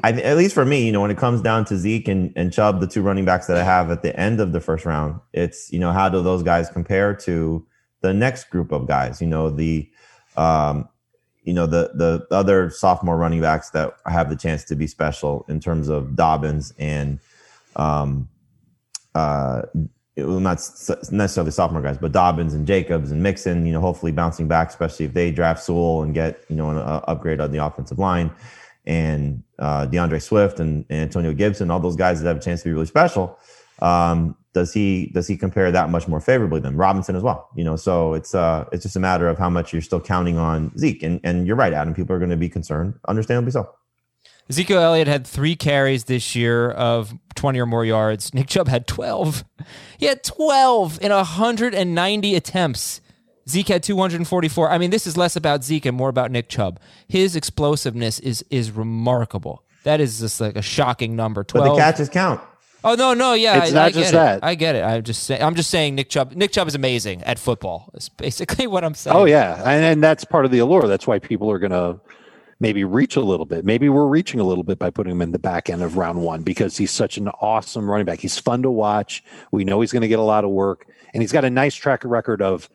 [0.03, 2.53] I, at least for me, you know, when it comes down to Zeke and, and
[2.53, 5.19] Chubb, the two running backs that I have at the end of the first round,
[5.33, 7.65] it's you know how do those guys compare to
[8.01, 9.21] the next group of guys?
[9.21, 9.89] You know, the
[10.35, 10.87] um,
[11.43, 15.45] you know the the other sophomore running backs that have the chance to be special
[15.47, 17.19] in terms of Dobbins and
[17.75, 18.29] um
[19.15, 19.63] uh
[20.17, 20.57] well, not
[21.11, 25.05] necessarily sophomore guys, but Dobbins and Jacobs and Mixon, you know, hopefully bouncing back, especially
[25.05, 28.31] if they draft Sewell and get, you know, an uh, upgrade on the offensive line
[28.85, 32.63] and uh, D'Andre Swift and, and, Antonio Gibson, all those guys that have a chance
[32.63, 33.37] to be really special.
[33.81, 37.49] Um, does he does he compare that much more favorably than Robinson as well?
[37.55, 40.37] You know, so it's uh it's just a matter of how much you're still counting
[40.37, 41.03] on Zeke.
[41.03, 41.93] And and you're right, Adam.
[41.93, 43.69] People are going to be concerned, understandably so.
[44.49, 48.33] Ezekiel Elliott had three carries this year of 20 or more yards.
[48.33, 49.45] Nick Chubb had 12.
[49.99, 53.01] He had 12 in 190 attempts.
[53.47, 54.71] Zeke had 244.
[54.71, 56.79] I mean, this is less about Zeke and more about Nick Chubb.
[57.07, 59.63] His explosiveness is is remarkable.
[59.83, 61.43] That is just like a shocking number.
[61.43, 61.67] 12.
[61.67, 62.41] But the catches count.
[62.83, 64.13] Oh no, no, yeah, it's I, not I just it.
[64.13, 64.43] that.
[64.43, 64.83] I get it.
[64.83, 66.33] I'm just say, I'm just saying Nick Chubb.
[66.33, 67.89] Nick Chubb is amazing at football.
[67.93, 69.15] It's basically what I'm saying.
[69.15, 70.87] Oh yeah, and, and that's part of the allure.
[70.87, 71.99] That's why people are gonna
[72.59, 73.65] maybe reach a little bit.
[73.65, 76.21] Maybe we're reaching a little bit by putting him in the back end of round
[76.21, 78.19] one because he's such an awesome running back.
[78.19, 79.23] He's fun to watch.
[79.51, 81.75] We know he's going to get a lot of work, and he's got a nice
[81.75, 82.69] track record of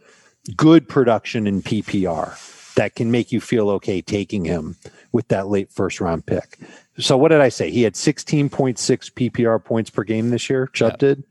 [0.56, 2.38] good production in PPR.
[2.74, 4.76] that can make you feel okay taking him
[5.12, 6.58] with that late first round pick.
[6.98, 7.70] So what did I say?
[7.70, 8.76] He had 16.6
[9.12, 10.68] PPR points per game this year.
[10.72, 10.96] Chubb Yeah.
[11.08, 11.24] did.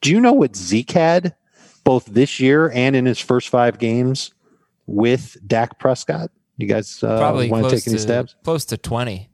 [0.00, 1.34] Do you know what Zeke had
[1.84, 4.32] both this year and in his first five games
[4.86, 6.30] with Dak Prescott?
[6.56, 8.36] You guys uh, Probably want to take any stabs?
[8.44, 9.28] close to 20.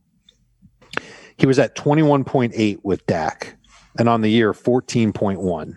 [1.37, 3.57] He was at 21.8 with Dak
[3.99, 5.75] and on the year 14.1.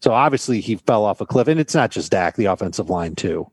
[0.00, 1.48] So obviously he fell off a cliff.
[1.48, 3.50] And it's not just Dak, the offensive line too.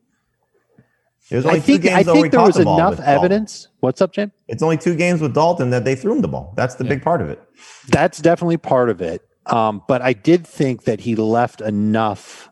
[1.30, 3.16] There's I only two think games I think there was the enough with Dalton.
[3.16, 3.68] evidence.
[3.82, 4.32] What's up, Jim?
[4.48, 6.54] It's only two games with Dalton that they threw him the ball.
[6.56, 7.42] That's the big part of it.
[7.90, 9.22] That's definitely part of it.
[9.48, 12.50] Um, but I did think that he left enough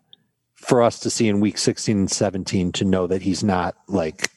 [0.56, 4.30] for us to see in week 16 and 17 to know that he's not like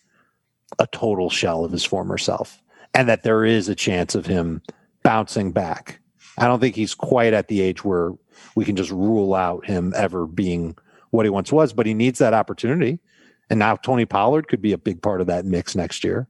[0.79, 2.61] a total shell of his former self
[2.94, 4.62] and that there is a chance of him
[5.03, 6.01] bouncing back.
[6.37, 8.12] I don't think he's quite at the age where
[8.55, 10.77] we can just rule out him ever being
[11.11, 13.01] what he once was, but he needs that opportunity.
[13.50, 16.28] And now Tony Pollard could be a big part of that mix next year.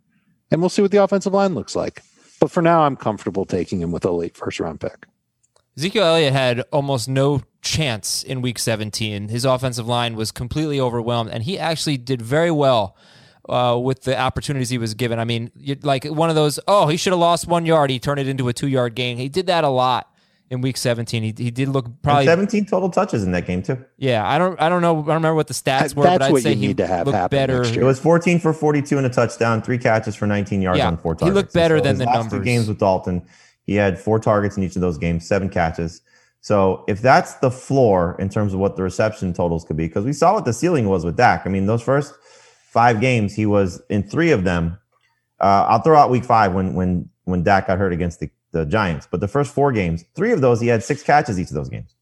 [0.51, 2.03] And we'll see what the offensive line looks like.
[2.41, 5.07] But for now, I'm comfortable taking him with a late first round pick.
[5.77, 9.29] Ezekiel Elliott had almost no chance in week 17.
[9.29, 12.97] His offensive line was completely overwhelmed, and he actually did very well
[13.49, 15.19] uh, with the opportunities he was given.
[15.19, 15.51] I mean,
[15.83, 17.91] like one of those, oh, he should have lost one yard.
[17.91, 19.19] He turned it into a two yard gain.
[19.19, 20.13] He did that a lot
[20.51, 21.23] in week 17.
[21.23, 23.85] He, he did look And probably, 17 total touches in that game too.
[23.97, 24.95] yeah, I don't, I don't know.
[24.95, 26.77] I don't remember what the stats were, That's but I'd what say you he need
[26.79, 27.63] to have looked better.
[27.63, 30.97] It was 14 for 42 and a touchdown, three catches for 19 yards Yeah, on
[30.99, 33.23] four he looked better And than the last two games with Dalton,
[33.65, 36.01] he had four targets in each of those games, seven catches.
[36.41, 40.05] So if that's the floor in terms of what the reception totals could be, because
[40.05, 41.43] we saw what the ceiling was with Dak.
[41.47, 42.15] I mean, those first
[42.71, 44.79] five games, he was in three of them.
[45.41, 48.65] Uh, I'll throw out week five when when when Dak got hurt against the, the
[48.65, 49.09] Giants.
[49.11, 51.69] But the first four games, three of those, he had six catches each of those
[51.69, 51.95] games.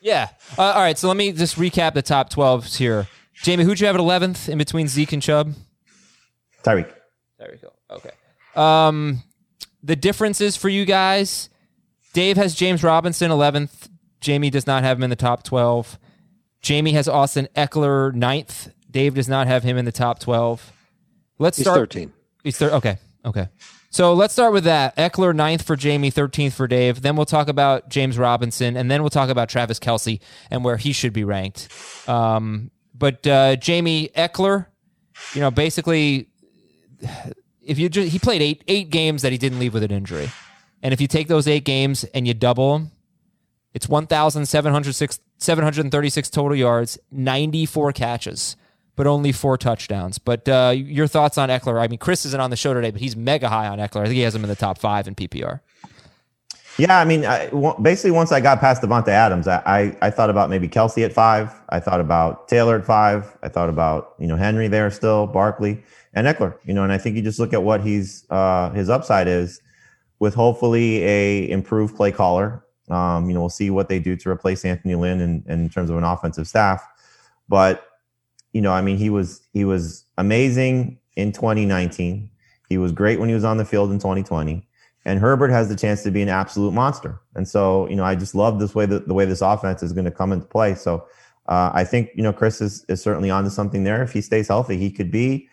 [0.00, 0.28] Yeah.
[0.56, 0.96] Uh, all right.
[0.96, 3.06] So let me just recap the top 12s here.
[3.34, 5.54] Jamie, who'd you have at 11th in between Zeke and Chubb?
[6.62, 6.92] Tyreek.
[7.38, 7.72] There we go.
[7.90, 8.10] Okay.
[8.54, 9.22] Um,
[9.82, 11.50] the differences for you guys
[12.16, 13.90] Dave has James Robinson 11th.
[14.22, 15.98] Jamie does not have him in the top 12.
[16.62, 18.72] Jamie has Austin Ekeler 9th.
[18.90, 20.72] Dave does not have him in the top 12.
[21.38, 21.76] Let's He's start.
[21.78, 22.14] 13.
[22.42, 22.96] He's thir- okay.
[23.22, 23.48] Okay.
[23.96, 24.94] So let's start with that.
[24.96, 27.00] Ekeler ninth for Jamie, 13th for Dave.
[27.00, 30.76] Then we'll talk about James Robinson, and then we'll talk about Travis Kelce and where
[30.76, 31.68] he should be ranked.
[32.06, 34.66] Um, but uh, Jamie Ekeler,
[35.32, 36.28] you know, basically,
[37.62, 40.28] if you just, he played eight eight games that he didn't leave with an injury,
[40.82, 42.90] and if you take those eight games and you double them,
[43.72, 48.56] it's 1,706 736 total yards, 94 catches,
[48.96, 50.18] but only four touchdowns.
[50.18, 51.80] But uh, your thoughts on Ekeler?
[51.80, 54.00] I mean, Chris isn't on the show today, but he's mega high on Ekeler.
[54.00, 55.60] I think he has him in the top five in PPR.
[56.78, 57.22] Yeah, I mean,
[57.80, 61.12] basically, once I got past Davante Adams, I, I I thought about maybe Kelce at
[61.12, 61.50] five.
[61.70, 63.34] I thought about Taylor at five.
[63.42, 65.82] I thought about you know Henry there still, Barkley
[66.12, 66.54] and Ekeler.
[66.66, 69.62] You know, and I think you just look at what he's uh, his upside is
[70.18, 72.62] with hopefully a improved play caller.
[72.90, 75.88] Um, you know, we'll see what they do to replace Anthony Lynn in, in terms
[75.88, 76.86] of an offensive staff.
[77.48, 77.85] But
[78.56, 82.30] you know, I mean, he was he was amazing in 2019.
[82.68, 84.66] He was great when he was on the field in 2020
[85.06, 87.20] and Herbert has the chance to be an absolute monster.
[87.36, 89.92] And so, you know, I just love this way that the way this offense is
[89.92, 90.74] going to come into play.
[90.74, 91.06] So,
[91.46, 94.02] uh, I think you know Chris is, is certainly onto something there.
[94.02, 95.48] If he stays healthy, he could be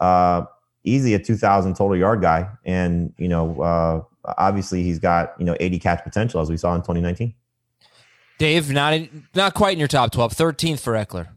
[0.00, 0.42] uh,
[0.82, 2.48] easy a 2,000 total yard guy.
[2.64, 4.02] And you know, uh,
[4.38, 7.32] obviously he's got you know 80 catch potential as we saw in 2019.
[8.38, 11.28] Dave, not in, not quite in your top 12, 13th for Ekeler.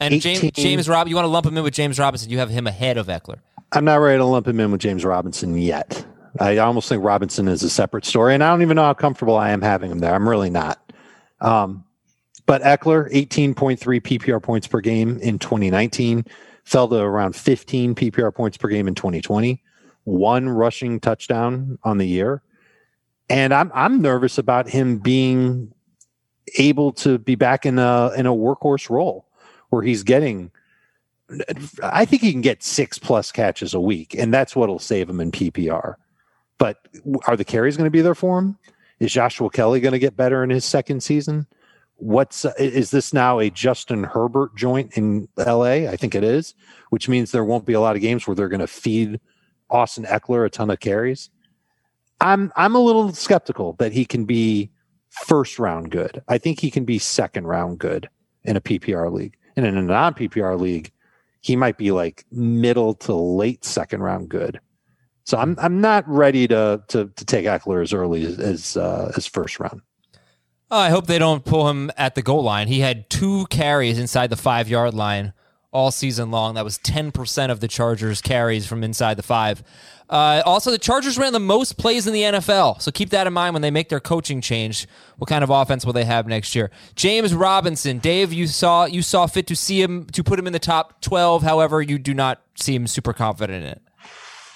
[0.00, 0.64] And James, 18.
[0.64, 2.30] James Rob, you want to lump him in with James Robinson?
[2.30, 3.40] You have him ahead of Ekeler.
[3.72, 6.04] I'm not ready to lump him in with James Robinson yet.
[6.38, 9.36] I almost think Robinson is a separate story, and I don't even know how comfortable
[9.36, 10.14] I am having him there.
[10.14, 10.92] I'm really not.
[11.40, 11.84] Um,
[12.46, 16.24] but Ekeler, 18.3 PPR points per game in 2019,
[16.64, 19.62] fell to around 15 PPR points per game in 2020,
[20.04, 22.42] one rushing touchdown on the year.
[23.28, 25.72] And I'm I'm nervous about him being
[26.58, 29.29] able to be back in a in a workhorse role
[29.70, 30.50] where he's getting
[31.82, 35.20] I think he can get six plus catches a week, and that's what'll save him
[35.20, 35.94] in PPR.
[36.58, 36.88] But
[37.26, 38.58] are the carries going to be there for him?
[38.98, 41.46] Is Joshua Kelley going to get better in his second season?
[41.96, 45.88] What's is this now a Justin Herbert joint in LA?
[45.88, 46.54] I think it is,
[46.90, 49.20] which means there won't be a lot of games where they're going to feed
[49.68, 51.30] Austin Ekeler a ton of carries.
[52.20, 54.70] I'm I'm a little skeptical that he can be
[55.10, 56.22] first round good.
[56.28, 58.08] I think he can be second round good
[58.44, 59.36] in a PPR league.
[59.64, 60.90] In a non PPR league,
[61.40, 64.60] he might be like middle to late second round good.
[65.24, 69.12] So I'm I'm not ready to to, to take Ekeler as early as as, uh,
[69.16, 69.82] as first round.
[70.70, 72.68] Oh, I hope they don't pull him at the goal line.
[72.68, 75.32] He had two carries inside the five yard line
[75.72, 76.54] all season long.
[76.54, 79.62] That was 10% of the Chargers' carries from inside the five.
[80.08, 83.32] Uh, also, the Chargers ran the most plays in the NFL, so keep that in
[83.32, 84.88] mind when they make their coaching change.
[85.18, 86.72] What kind of offense will they have next year?
[86.96, 90.52] James Robinson, Dave, you saw you saw fit to see him to put him in
[90.52, 91.44] the top 12.
[91.44, 93.82] However, you do not seem super confident in it.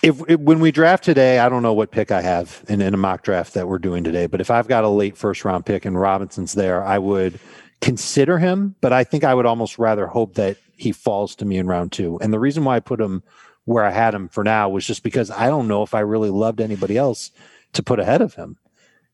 [0.03, 2.93] If, if when we draft today, I don't know what pick I have in, in
[2.93, 5.65] a mock draft that we're doing today, but if I've got a late first round
[5.65, 7.39] pick and Robinson's there, I would
[7.81, 11.57] consider him, but I think I would almost rather hope that he falls to me
[11.59, 12.19] in round two.
[12.21, 13.23] And the reason why I put him
[13.65, 16.31] where I had him for now was just because I don't know if I really
[16.31, 17.31] loved anybody else
[17.73, 18.59] to put ahead of him.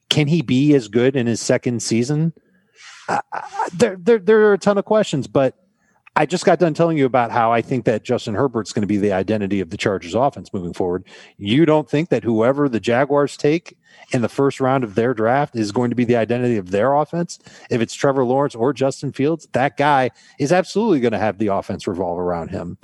[0.09, 2.33] Can he be as good in his second season?
[3.09, 3.21] I,
[3.73, 5.57] there, there, there are a ton of questions, but
[6.17, 8.89] I just got done telling you about how I think that Justin Herbert's going to
[8.89, 11.07] be the identity of the Chargers offense moving forward.
[11.39, 13.77] You don't think that whoever the Jaguars take
[14.13, 16.95] in the first round of their draft is going to be the identity of their
[16.95, 17.39] offense?
[17.71, 21.49] If it's Trevor Lawrence or Justin Fields, that guy is absolutely going to have the
[21.49, 22.79] offense revolve around him.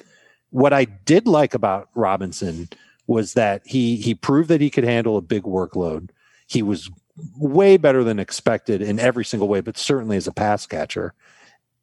[0.51, 2.69] What I did like about Robinson
[3.07, 6.11] was that he he proved that he could handle a big workload.
[6.47, 6.91] He was
[7.37, 11.15] way better than expected in every single way, but certainly as a pass catcher.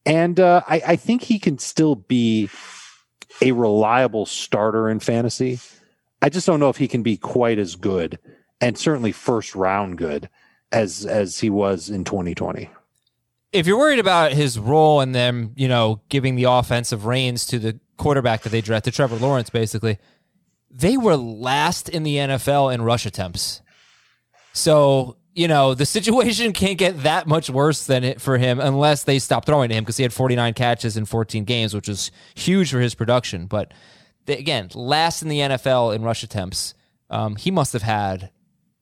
[0.05, 2.49] And uh, I, I think he can still be
[3.41, 5.59] a reliable starter in fantasy.
[6.21, 8.19] I just don't know if he can be quite as good
[8.63, 10.29] and certainly first round good
[10.71, 12.69] as as he was in 2020.
[13.51, 17.59] If you're worried about his role and them, you know, giving the offensive reins to
[17.59, 19.99] the quarterback that they drafted, Trevor Lawrence, basically,
[20.71, 23.61] they were last in the NFL in rush attempts.
[24.53, 29.03] So, you know, the situation can't get that much worse than it for him unless
[29.03, 32.11] they stop throwing to him because he had 49 catches in 14 games, which was
[32.33, 33.45] huge for his production.
[33.45, 33.71] But
[34.25, 36.73] they, again, last in the NFL in rush attempts.
[37.09, 38.31] Um, he must have had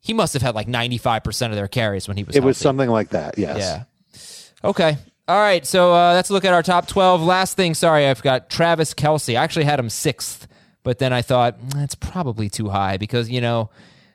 [0.02, 2.90] he must have had like 95% of their carries when he was It was something
[2.90, 3.38] like that.
[3.38, 3.58] Yes.
[3.60, 4.70] Yeah.
[4.70, 4.98] Okay.
[5.28, 5.66] All right.
[5.66, 7.22] So uh, let's look at our top 12.
[7.22, 9.38] Last thing, sorry, I've got Travis Kelce.
[9.38, 10.48] I actually had him sixth,
[10.84, 13.70] but then I thought "Mm, that's probably too high because, you know,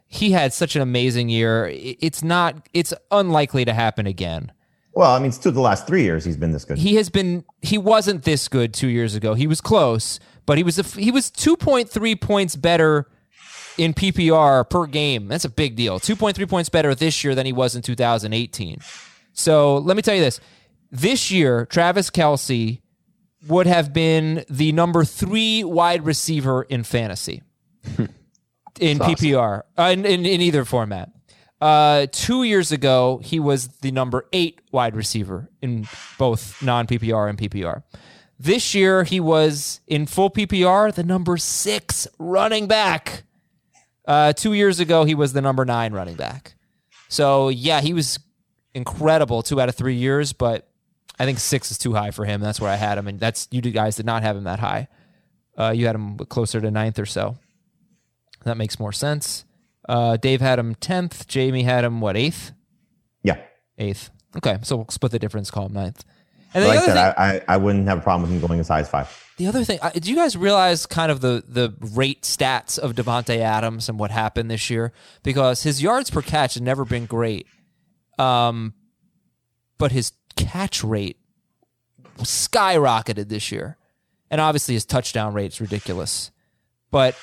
[0.08, 1.70] he had such an amazing year.
[1.72, 4.52] It's not, it's unlikely to happen again.
[4.92, 6.78] Well, I mean, it's two of the last three years he's been this good.
[6.78, 9.34] He has been, he wasn't this good two years ago.
[9.34, 13.06] He was close, but he was, a, he was 2.3 points better
[13.78, 15.28] in PPR per game.
[15.28, 16.00] That's a big deal.
[16.00, 18.78] 2.3 points better this year than he was in 2018.
[19.32, 20.40] So let me tell you this.
[20.90, 22.80] This year, Travis Kelce
[23.46, 27.42] would have been the number three wide receiver in fantasy
[28.80, 31.10] in PPR, uh, in, in, in either format.
[31.60, 35.86] Uh, two years ago, he was the number eight wide receiver in
[36.18, 37.82] both non PPR and PPR.
[38.38, 43.24] This year, he was in full PPR, the number six running back.
[44.06, 46.54] Uh, two years ago, he was the number nine running back.
[47.08, 48.18] So, yeah, he was
[48.74, 50.68] incredible two out of three years, but
[51.18, 52.40] I think six is too high for him.
[52.40, 53.08] That's where I had him.
[53.08, 54.88] And that's you guys did not have him that high.
[55.58, 57.36] Uh, you had him closer to ninth or so.
[58.44, 59.44] That makes more sense.
[59.88, 61.26] Uh, Dave had him 10th.
[61.26, 62.52] Jamie had him, what, eighth?
[63.22, 63.38] yeah.
[63.78, 64.10] Eighth.
[64.36, 66.04] Okay, so we'll split the difference, call him ninth.
[66.54, 68.60] And Like I said, thing, I, I, I wouldn't have a problem with him going
[68.60, 69.25] as high as five.
[69.36, 73.36] The other thing, do you guys realize kind of the the rate stats of Davante
[73.36, 74.92] Adams and what happened this year?
[75.22, 77.46] Because his yards per catch had never been great,
[78.18, 78.72] um,
[79.76, 81.18] but his catch rate
[82.18, 83.76] skyrocketed this year,
[84.30, 86.30] and obviously his touchdown rate is ridiculous.
[86.90, 87.14] But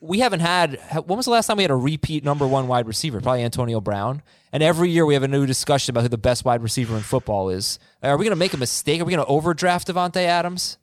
[0.00, 0.80] we haven't had.
[1.06, 3.20] When was the last time we had a repeat number one wide receiver?
[3.20, 4.20] Probably Antonio Brown.
[4.56, 7.02] And every year we have a new discussion about who the best wide receiver in
[7.02, 7.78] football is.
[8.02, 9.02] Are we going to make a mistake?
[9.02, 10.78] Are we going to overdraft Davante Adams?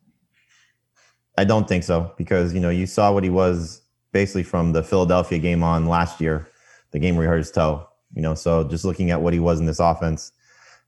[1.39, 3.81] I don't think so because you know you saw what he was
[4.12, 6.47] basically from the Philadelphia game on last year,
[6.91, 7.89] the game where he hurt his toe.
[8.13, 10.33] You know, so just looking at what he was in this offense,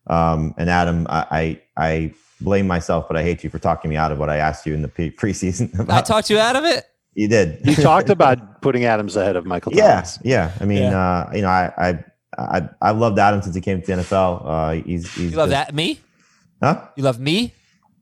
[0.05, 3.95] um, and Adam, I, I I blame myself, but I hate you for talking me
[3.95, 5.73] out of what I asked you in the pre- preseason.
[5.79, 5.97] About.
[5.97, 6.85] I talked you out of it.
[7.15, 7.65] you did.
[7.65, 10.51] you talked about putting Adams ahead of Michael yeah, yeah.
[10.59, 10.99] I mean, Yeah.
[10.99, 12.03] Uh, you know, I I
[12.37, 14.41] I I loved Adam since he came to the NFL.
[14.45, 15.99] Uh, he's he's You love just- that me?
[16.61, 16.87] huh?
[16.95, 17.53] You love me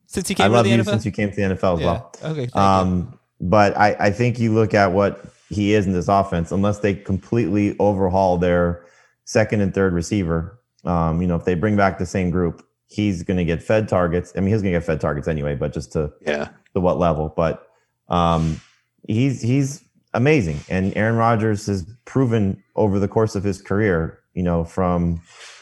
[0.08, 0.86] since he came I to love the you NFL.
[0.86, 1.86] since you came to the NFL as yeah.
[1.86, 2.12] well.
[2.24, 2.34] Okay.
[2.48, 2.62] Thank you.
[2.62, 6.80] Um, but I, I think you look at what he is in this offense, unless
[6.80, 8.86] they completely overhaul their
[9.26, 10.60] second and third receiver.
[10.86, 13.88] Um, you know, if they bring back the same group, he's going to get fed
[13.90, 14.34] targets.
[14.36, 16.50] I mean, he's going to get fed targets anyway, but just to Yeah.
[16.74, 17.34] to what level?
[17.36, 17.68] But
[18.10, 18.60] um,
[19.08, 24.44] he's he's amazing, and Aaron Rodgers has proven over the course of his career, you
[24.44, 25.22] know, from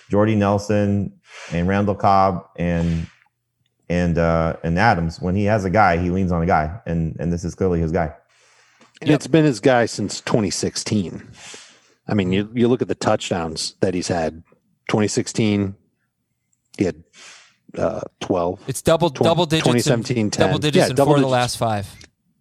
[0.09, 1.13] Jordy Nelson
[1.51, 3.07] and Randall Cobb and
[3.89, 7.15] and uh, and Adams, when he has a guy, he leans on a guy, and
[7.19, 8.13] and this is clearly his guy.
[9.01, 11.27] And It's been his guy since 2016.
[12.07, 14.43] I mean, you, you look at the touchdowns that he's had.
[14.89, 15.75] 2016,
[16.77, 17.03] he had
[17.77, 18.63] uh, 12.
[18.67, 19.67] It's double Tw- double digits.
[19.67, 20.47] in- 2017, 10.
[20.47, 21.89] double digits Yeah, in double four of the last five.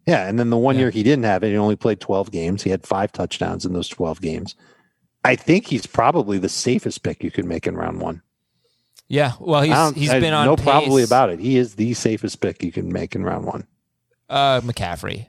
[0.06, 0.82] Yeah, and then the one Yeah.
[0.82, 2.62] year he didn't have it, he only played 12 games.
[2.62, 4.54] He had five touchdowns in those 12 games.
[5.24, 8.22] I think he's probably the safest pick you could make in round one.
[9.08, 10.64] Yeah, well, I he's he's I- been on no pace.
[10.64, 11.40] probably about it.
[11.40, 13.66] He is the safest pick you can make in round one.
[14.28, 15.26] uh, McCaffrey.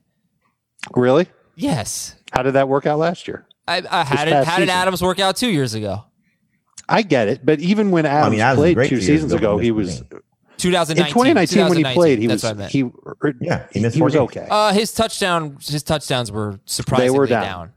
[0.96, 1.28] Really?
[1.56, 3.46] Yes, How did that work out last year?
[3.68, 4.32] I, I had it.
[4.32, 4.70] past How did.
[4.70, 6.04] Adams work out two years ago?
[6.89, 9.58] I get it, but even when Adams, mean, Adams played two two seasons ago, ago,
[9.60, 10.22] he was the
[10.58, 11.06] 2019.
[11.06, 12.20] in 2019 when he played.
[12.20, 12.89] He was what I he
[13.42, 17.44] Yeah, he he, missed he was okay, Uh, his touchdown, his touchdowns were surprisingly down.
[17.44, 17.74] down.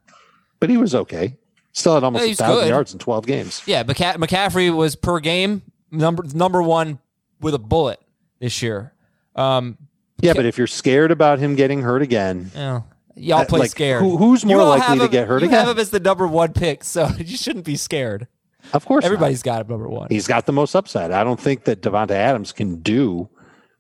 [0.61, 1.37] but he was okay.
[1.75, 2.69] Still had almost a thousand good.
[2.69, 3.63] yards in 12 games.
[3.67, 6.99] Yeah, McCa- McCaffrey was per game number number one
[7.41, 8.01] with a bullet
[8.39, 8.93] this year.
[9.37, 9.77] Um,
[10.21, 12.83] Yeah, but if you're scared about him getting hurt again, yeah,
[13.17, 14.03] y'all Uh, play like, scared.
[14.03, 15.59] who- who's more likely to him- get hurt You again?
[15.67, 18.29] have him as the number one pick, so you shouldn't be scared.
[18.73, 19.07] of course, not.
[19.07, 20.07] Everybody's got him number one.
[20.11, 21.11] he's got the most upside.
[21.11, 23.29] I don't think that Davante Adams can do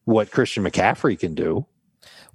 [0.04, 1.64] what Christian McCaffrey can do.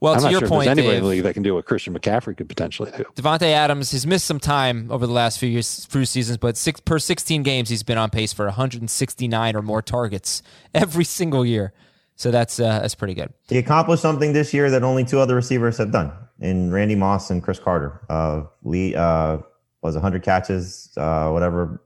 [0.01, 1.43] Well, I'm to not your sure point, if there's anybody in the league that can
[1.43, 3.03] do what Christian McCaffrey could potentially do.
[3.15, 6.79] Davante Adams has missed some time over the last few years, few seasons, but six,
[6.79, 10.41] per 16 games, he's been on pace for 169 or more targets
[10.73, 11.73] every single year.
[12.15, 13.33] So that's uh, that's pretty good.
[13.47, 17.29] He accomplished something this year that only two other receivers have done in Randy Moss
[17.29, 18.01] and Cris Carter.
[18.09, 19.37] Uh, Lee uh,
[19.81, 21.81] was 100 catches, uh, whatever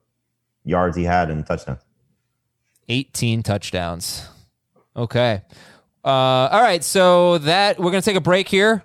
[0.65, 1.81] yards he had and touchdowns.
[2.89, 4.27] 18 touchdowns.
[4.95, 5.41] Okay.
[6.03, 6.83] Uh, all right.
[6.83, 8.83] So that we're going to take a break here.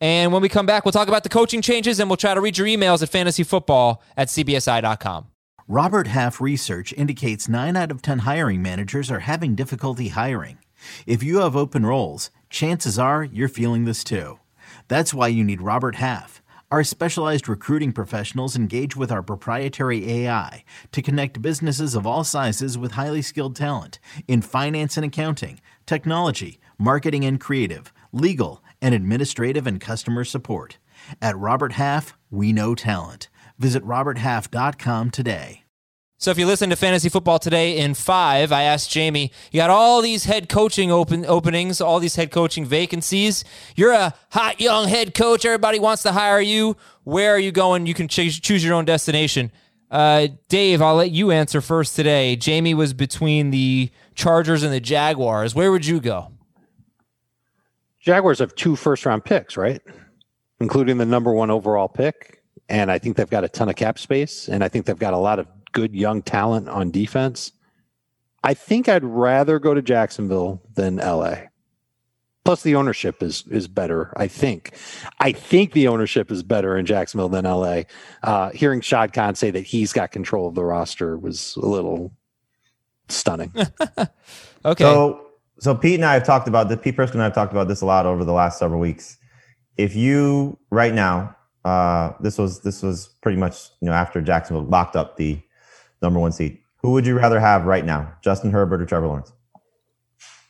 [0.00, 2.40] And when we come back, we'll talk about the coaching changes and we'll try to
[2.40, 5.26] read your emails at fantasyfootball at cbsi.com.
[5.68, 10.58] Robert Half research indicates 9 out of 10 hiring managers are having difficulty hiring.
[11.06, 14.40] If you have open roles, chances are you're feeling this too.
[14.88, 16.42] That's why you need Robert Half.
[16.72, 22.78] Our specialized recruiting professionals engage with our proprietary AI to connect businesses of all sizes
[22.78, 23.98] with highly skilled talent
[24.28, 30.78] in finance and accounting, technology, marketing and creative, legal, and administrative and customer support.
[31.20, 33.28] At Robert Half, we know talent.
[33.58, 35.64] Visit RobertHalf.com today.
[36.16, 39.70] So if you listen to fantasy football today in five, I asked Jamie, you got
[39.70, 43.42] all these head coaching open openings, all these head coaching vacancies.
[43.74, 45.46] You're a hot young head coach.
[45.46, 46.76] Everybody wants to hire you.
[47.04, 47.86] Where are you going?
[47.86, 49.50] You can choose choose your own destination.
[49.90, 52.36] Uh, Dave, I'll let you answer first today.
[52.36, 55.54] Jamie was between the Chargers and the Jaguars.
[55.54, 56.32] Where would you go?
[58.00, 59.80] Jaguars have two first round picks, right?
[60.60, 62.42] Including the number one overall pick.
[62.68, 64.48] And I think they've got a ton of cap space.
[64.48, 67.52] And I think they've got a lot of good young talent on defense.
[68.42, 71.34] I think I'd rather go to Jacksonville than LA.
[72.44, 74.74] Plus the ownership is is better, I think.
[75.18, 77.82] I think the ownership is better in Jacksonville than LA.
[78.22, 82.12] Uh, hearing Shad Khan say that he's got control of the roster was a little
[83.08, 83.52] stunning.
[84.62, 84.84] Okay.
[84.84, 85.29] So,
[85.60, 86.78] so Pete and I have talked about this.
[86.82, 89.16] Pete Prisco and I have talked about this a lot over the last several weeks.
[89.76, 94.64] If you right now, uh, this was this was pretty much you know after Jacksonville
[94.64, 95.40] locked up the
[96.02, 96.58] number one seed.
[96.82, 99.32] Who would you rather have right now, Justin Herbert or Trevor Lawrence?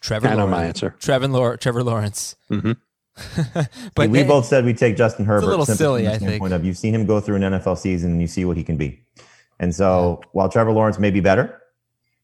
[0.01, 0.51] Trevor I know Lawrence.
[0.53, 0.95] my answer.
[0.99, 1.63] Trevor, Lawrence.
[1.63, 2.37] Trevor Lawrence.
[2.51, 2.77] Mhm.
[3.95, 5.47] but we eh, both said we take Justin Herbert.
[5.47, 6.23] a little silly, I think.
[6.23, 8.65] standpoint Of you've seen him go through an NFL season, and you see what he
[8.65, 9.03] can be.
[9.59, 11.61] And so, while Trevor Lawrence may be better,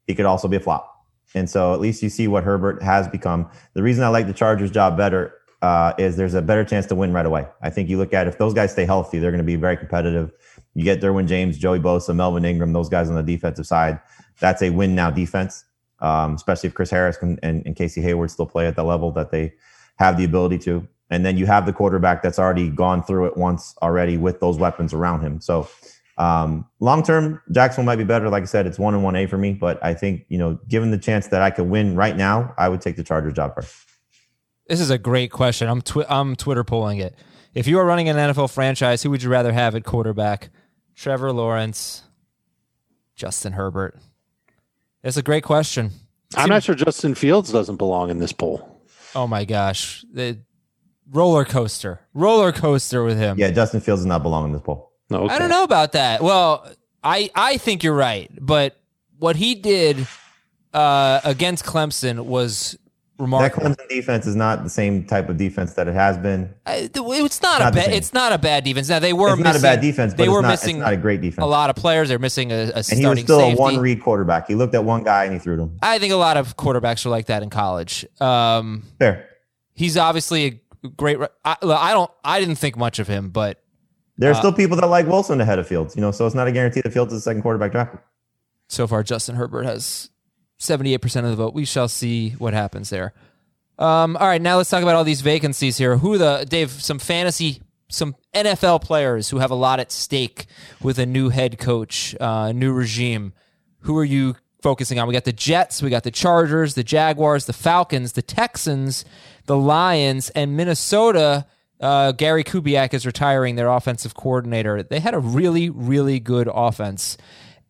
[0.07, 0.96] he could also be a flop.
[1.35, 3.51] And so, at least you see what Herbert has become.
[3.75, 6.95] The reason I like the Chargers' job better uh, is there's a better chance to
[6.95, 7.47] win right away.
[7.63, 9.77] I think you look at if those guys stay healthy, they're going to be very
[9.77, 10.33] competitive.
[10.75, 14.01] You get Derwin James, Joey Bosa, Melvin Ingram, those guys on the defensive side.
[14.39, 15.65] That's a win now defense,
[16.01, 19.11] um, especially if Chris Harris can, and, and Casey Hayward still play at the level
[19.13, 19.55] that they
[19.97, 20.87] have the ability to.
[21.09, 24.59] And then you have the quarterback that's already gone through it once already with those
[24.59, 25.41] weapons around him.
[25.41, 25.69] So
[26.19, 28.29] um, long term, Jacksonville might be better.
[28.29, 29.53] Like I said, it's one and one A for me.
[29.53, 32.69] But I think you know, given the chance that I could win right now, I
[32.69, 33.75] would take the Chargers job first.
[34.69, 35.69] This is a great question.
[35.69, 37.15] I'm twi- I'm Twitter polling it.
[37.55, 40.51] If you are running an NFL franchise, who would you rather have at quarterback?
[40.95, 42.03] Trevor Lawrence,
[43.15, 43.99] Justin Herbert.
[45.03, 45.91] It's a great question.
[46.35, 48.81] I'm not sure Justin Fields doesn't belong in this poll.
[49.15, 50.39] Oh my gosh, the
[51.11, 53.39] roller coaster, roller coaster with him.
[53.39, 54.86] Yeah, Justin Fields does not belong in this poll.
[55.11, 55.35] No, okay.
[55.35, 56.23] I don't know about that.
[56.23, 56.69] Well,
[57.03, 58.77] I I think you're right, but
[59.19, 60.07] what he did
[60.75, 62.77] uh, against Clemson was
[63.19, 63.69] remarkable.
[63.71, 63.79] That.
[63.79, 66.53] Clemson defense is not the same type of defense that it has been.
[66.67, 67.93] I- it's not, Not a bad.
[67.93, 68.89] It's not a bad defense.
[68.91, 70.77] Now they were It's missing, not a bad defense, but they it's were not, missing
[70.77, 71.43] it's not a great defense.
[71.43, 72.09] a lot of players.
[72.11, 73.59] They're missing a, a and starting he was still safety.
[73.59, 74.49] a one read quarterback.
[74.49, 75.79] He looked at one guy and he threw to him.
[75.83, 78.05] I think a lot of quarterbacks are like that in college.
[78.21, 79.29] Um, Fair.
[79.73, 81.17] he's obviously a great.
[81.45, 82.11] I, I don't.
[82.23, 83.63] I didn't think much of him, but
[84.19, 86.35] There are Uh, still people that like Wilson ahead of Fields, you know, so it's
[86.35, 88.01] not a guarantee that Fields is the second quarterback drafted.
[88.69, 90.11] so far Justin Herbert has
[90.59, 91.55] 78% of the vote.
[91.55, 93.13] We shall see what happens there.
[93.79, 95.99] Um, all right, now let's talk about all these vacancies here.
[95.99, 96.71] Who the Dave?
[96.71, 97.61] Some fantasy,
[97.91, 100.47] some NFL players who have a lot at stake
[100.83, 103.35] with a new head coach, uh, new regime.
[103.81, 105.07] Who are you focusing on?
[105.07, 109.05] We got the Jets, we got the Chargers, the Jaguars, the Falcons, the Texans,
[109.45, 111.45] the Lions, and Minnesota.
[111.81, 114.83] Uh, Gary Kubiak is retiring their offensive coordinator.
[114.83, 117.19] They had a really, really good offense,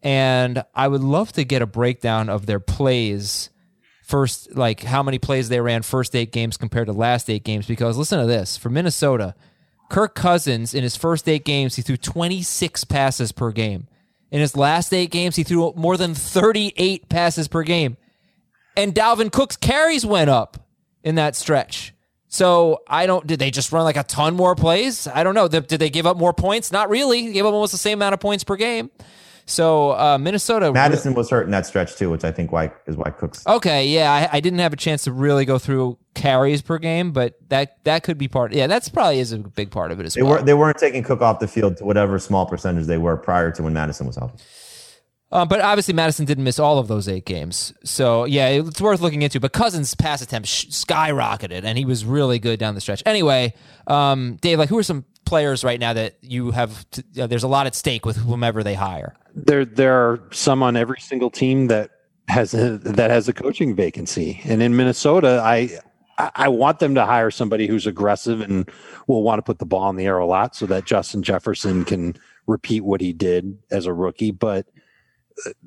[0.02, 3.50] and I would love to get a breakdown of their plays
[4.04, 7.66] first like how many plays they ran first eight games compared to last eight games
[7.66, 9.34] because listen to this for Minnesota
[9.88, 13.86] Kirk Cousins in his first eight games he threw 26 passes per game.
[14.30, 17.96] In his last eight games he threw more than 38 passes per game.
[18.76, 20.58] And Dalvin Cook's carries went up
[21.02, 21.94] in that stretch
[22.36, 25.48] so I don't did they just run like a ton more plays I don't know
[25.48, 28.14] did they give up more points not really they gave up almost the same amount
[28.14, 28.90] of points per game
[29.46, 30.72] so uh, Minnesota.
[30.72, 33.46] Mattison was hurt in that stretch too, which I think why is why Cooks.
[33.46, 37.12] Okay, yeah, I, I, didn't have a chance to really go through carries per game,
[37.12, 38.52] but that that could be part.
[38.52, 40.32] Yeah, that's probably is a big part of it as they well.
[40.32, 43.52] Were, they weren't taking Cook off the field to whatever small percentage they were prior
[43.52, 44.42] to when Mattison was healthy.
[45.32, 47.72] Uh, but obviously, Mattison didn't miss all of those eight games.
[47.82, 49.40] So, yeah, it's worth looking into.
[49.40, 53.02] But Cousins' pass attempt skyrocketed, and he was really good down the stretch.
[53.04, 53.54] Anyway,
[53.88, 56.88] um, Dave, like, who are some players right now that you have?
[56.92, 59.16] To, uh, there's a lot at stake with whomever they hire.
[59.34, 61.90] There, there are some on every single team that
[62.28, 65.70] has a, that has a coaching vacancy, and in Minnesota, I
[66.18, 68.70] I want them to hire somebody who's aggressive and
[69.06, 71.84] will want to put the ball in the air a lot, so that Justin Jefferson
[71.84, 72.16] can
[72.46, 74.66] repeat what he did as a rookie, but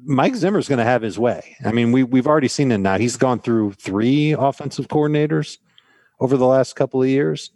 [0.04, 1.56] Mike Zimmer's going to have his way.
[1.64, 2.98] I mean, we we've already seen it now.
[2.98, 5.58] He's gone through three offensive coordinators
[6.20, 7.52] over the last couple of years,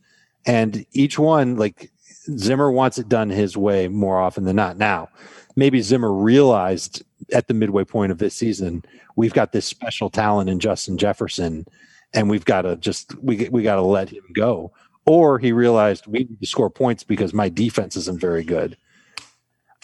[0.46, 1.92] and each one like
[2.38, 4.78] Zimmer wants it done his way more often than not.
[4.78, 5.10] Now,
[5.56, 8.84] maybe Zimmer realized at the midway point of this season,
[9.16, 11.66] we've got this special talent in Justin Jefferson,
[12.14, 14.72] and we've got to just we we got to let him go.
[15.06, 18.78] Or he realized we need to score points because my defense isn't very good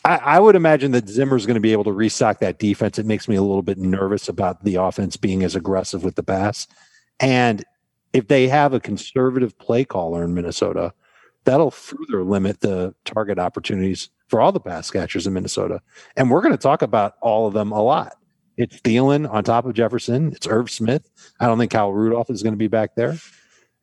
[0.05, 2.97] I, I would imagine that Zimmer's going to be able to restock that defense.
[2.97, 6.23] It makes me a little bit nervous about the offense being as aggressive with the
[6.23, 6.67] pass.
[7.19, 7.63] And
[8.13, 10.93] if they have a conservative play caller in Minnesota,
[11.43, 15.81] that'll further limit the target opportunities for all the pass catchers in Minnesota.
[16.15, 18.15] And we're going to talk about all of them a lot.
[18.57, 20.33] It's Thielen on top of Jefferson.
[20.33, 21.09] It's Irv Smith.
[21.39, 23.15] I don't think Kyle Rudolph is going to be back there.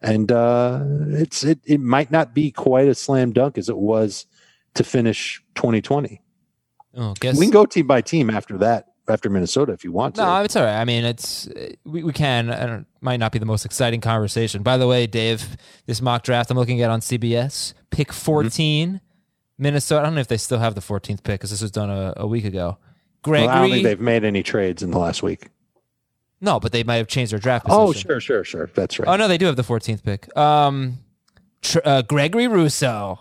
[0.02, 4.26] And uh, it's it, it might not be quite a slam dunk as it was
[4.76, 6.20] to finish 2020.
[6.96, 10.14] Oh, guess we can go team by team after that, after Minnesota, if you want
[10.14, 10.22] to.
[10.22, 10.80] No, it's all right.
[10.80, 11.48] I mean, it's
[11.84, 12.50] we, we can.
[12.50, 14.62] I don't, might not be the most exciting conversation.
[14.62, 15.56] By the way, Dave,
[15.86, 18.24] this mock draft I'm looking at on CBS, pick mm-hmm.
[18.24, 18.96] 14, mm-hmm.
[19.58, 20.02] Minnesota.
[20.02, 22.14] I don't know if they still have the 14th pick because this was done a,
[22.16, 22.78] a week ago.
[23.22, 25.50] Gregory, well, I don't think they've made any trades in the last week.
[26.40, 28.10] No, but they might have changed their draft oh, position.
[28.10, 28.70] Oh, sure, sure, sure.
[28.74, 29.08] That's right.
[29.08, 30.34] Oh no, they do have the 14th pick.
[30.36, 30.98] Um,
[31.62, 33.18] tr- uh, Gregory Rousseau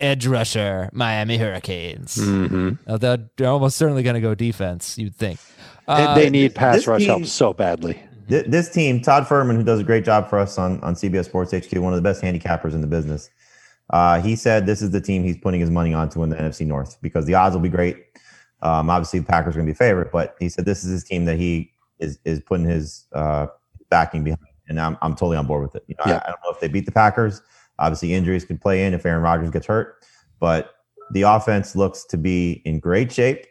[0.00, 2.16] edge rusher, Miami Hurricanes.
[2.16, 2.96] Mm-hmm.
[2.96, 5.40] they're, they're, almost certainly going to go defense, you'd think.
[5.88, 8.02] Uh, they need pass rush team, help so badly.
[8.28, 11.26] Th- this team, Todd Fuhrman, who does a great job for us on, on CBS
[11.26, 13.30] Sports HQ, one of the best handicappers in the business,
[13.90, 16.36] uh, he said this is the team he's putting his money on to win the
[16.36, 17.96] NFC North because the odds will be great.
[18.62, 20.90] Um, obviously, the Packers are going to be a favorite, but he said this is
[20.90, 23.46] his team that he is is putting his uh,
[23.90, 25.84] backing behind, and I'm, I'm totally on board with it.
[25.86, 26.20] You know, yeah.
[26.24, 27.42] I, I don't know if they beat the Packers.
[27.78, 30.04] Obviously, injuries could play in if Aaron Rodgers gets hurt,
[30.40, 30.74] but
[31.10, 33.46] the offense looks to be in great shape.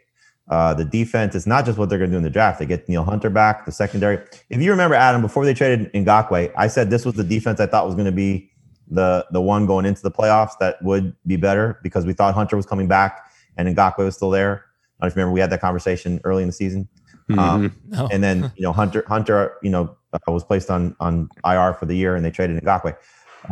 [0.48, 2.58] Uh, the defense is not just what they're going to do in the draft.
[2.58, 4.18] They get Danielle Hunter back, the secondary.
[4.48, 7.66] If you remember, Adam, before they traded Ngakoue, I said this was the defense I
[7.66, 8.50] thought was going to be
[8.88, 12.56] the the one going into the playoffs that would be better because we thought Hunter
[12.56, 14.64] was coming back and Ngakoue was still there.
[15.00, 16.88] I don't remember we had that conversation early in the season.
[17.28, 17.38] Mm-hmm.
[17.38, 18.08] Um, oh.
[18.12, 21.86] And then you know Hunter Hunter you know uh, was placed on on IR for
[21.86, 22.96] the year and they traded Ngakoue.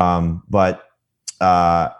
[0.00, 0.88] Um, but
[1.40, 1.90] uh,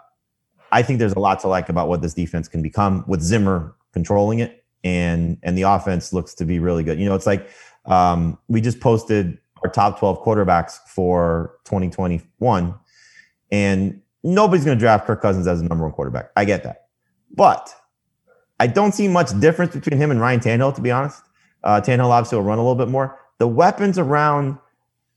[0.71, 3.75] I think there's a lot to like about what this defense can become with Zimmer
[3.93, 6.99] controlling it, and and the offense looks to be really good.
[6.99, 7.47] You know, it's like
[7.85, 12.75] um, we just posted our top 12 quarterbacks for 2021,
[13.51, 16.31] and nobody's going to draft Kirk Cousins as a number one quarterback.
[16.35, 16.87] I get that,
[17.33, 17.73] but
[18.59, 20.75] I don't see much difference between him and Ryan Tannehill.
[20.75, 21.21] To be honest,
[21.63, 23.19] uh, Tannehill obviously will run a little bit more.
[23.37, 24.57] The weapons around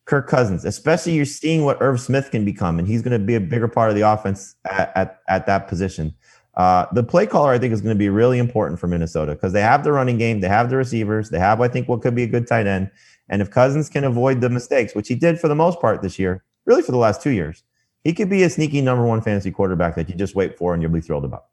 [0.09, 3.35] Kirk Cousins, especially you're seeing what Irv Smith can become, and he's going to be
[3.35, 6.15] a bigger part of the offense at, at, at that position.
[6.57, 9.53] Uh, the play caller, I think, is going to be really important for Minnesota because
[9.53, 12.15] they have the running game, they have the receivers, they have, I think, what could
[12.15, 12.91] be a good tight end.
[13.29, 16.19] And if Cousins can avoid the mistakes, which he did for the most part this
[16.19, 17.63] year, really for the last two years,
[18.03, 20.83] he could be a sneaky number one fantasy quarterback that you just wait for and
[20.83, 21.47] you'll be thrilled about.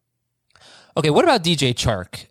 [0.97, 2.25] Okay, what about DJ Chark?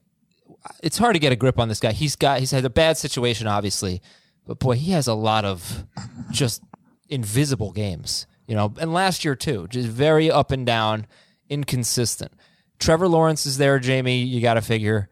[0.82, 1.92] it's hard to get a grip on this guy.
[1.92, 4.00] He's got he's had a bad situation, obviously,
[4.46, 5.84] but boy, he has a lot of
[6.30, 6.62] just
[7.08, 8.26] invisible games.
[8.46, 11.06] You know, and last year too, just very up and down,
[11.48, 12.32] inconsistent.
[12.78, 14.22] Trevor Lawrence is there, Jamie.
[14.22, 15.08] You got to figure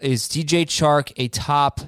[0.00, 1.80] is DJ Chark a top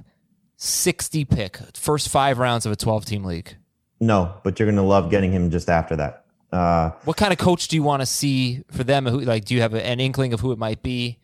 [0.57, 3.57] sixty pick, first five rounds of a twelve team league?
[4.01, 6.25] No, but you're going to love getting him just after that.
[6.53, 9.07] Uh, what kind of coach do you want to see for them?
[9.07, 11.19] Who like do you have an inkling of who it might be?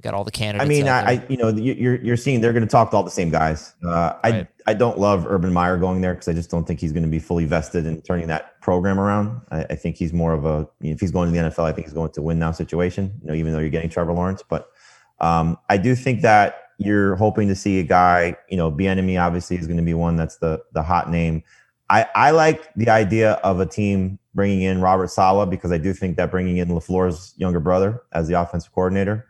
[0.00, 0.64] Got all the candidates.
[0.64, 3.02] I mean, I, I, you know you're you're seeing they're going to talk to all
[3.02, 3.74] the same guys.
[3.84, 4.48] Uh, I right.
[4.66, 7.08] I don't love Urban Meyer going there because I just don't think he's going to
[7.08, 9.40] be fully vested in turning that program around.
[9.50, 11.86] I, I think he's more of a if he's going to the NFL, I think
[11.86, 13.12] he's going to win now situation.
[13.22, 14.70] You know, even though you're getting Trevor Lawrence, but
[15.20, 18.36] um, I do think that you're hoping to see a guy.
[18.48, 21.42] You know, Bieniemy obviously is going to be one that's the the hot name.
[21.90, 25.92] I, I like the idea of a team bringing in Robert Saleh because I do
[25.92, 29.26] think that bringing in LaFleur's younger brother as the offensive coordinator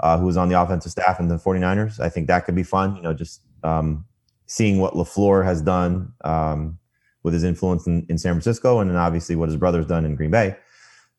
[0.00, 2.00] uh, who was on the offensive staff in the 49ers.
[2.00, 2.96] I think that could be fun.
[2.96, 4.04] You know, just um,
[4.46, 6.78] seeing what LaFleur has done um,
[7.22, 10.14] with his influence in, in, San Francisco and then obviously what his brother's done in
[10.14, 10.56] Green Bay.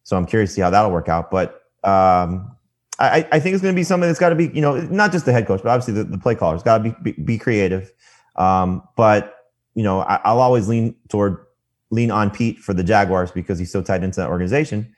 [0.03, 1.29] So I'm curious to see how that'll work out.
[1.29, 2.55] But um,
[2.97, 5.11] I, I, think it's going to be something that's got to be, you know, not
[5.11, 7.37] just the head coach, but obviously the, the play caller's got to be, be, be,
[7.37, 7.91] creative.
[8.35, 9.35] Um, but,
[9.75, 11.37] you know, I, I'll always lean toward
[11.91, 14.93] lean on Pete for the Jaguars because he's so tied into that organization.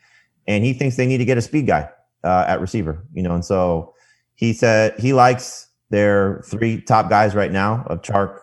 [0.47, 1.89] And he thinks they need to get a speed guy
[2.23, 3.93] uh, at receiver, you know, and so
[4.35, 8.39] he said he likes their three top guys right now of Chark,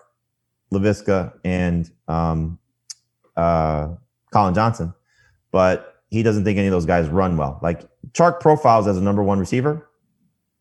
[0.72, 2.58] Laviska, and um,
[3.36, 3.88] uh,
[4.30, 4.94] Collin Johnson,
[5.50, 7.58] but he doesn't think any of those guys run well.
[7.62, 9.88] Like Chark profiles as a number one receiver,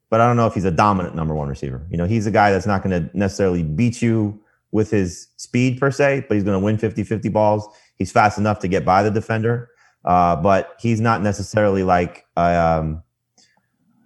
[0.10, 1.86] but I don't know if he's a dominant number one receiver.
[1.90, 4.40] You know, he's a guy that's not going to necessarily beat you
[4.72, 7.68] with his speed per se, but he's going to win 50 50 balls.
[7.96, 9.70] He's fast enough to get by the defender,
[10.06, 13.04] uh, but he's not necessarily like, um,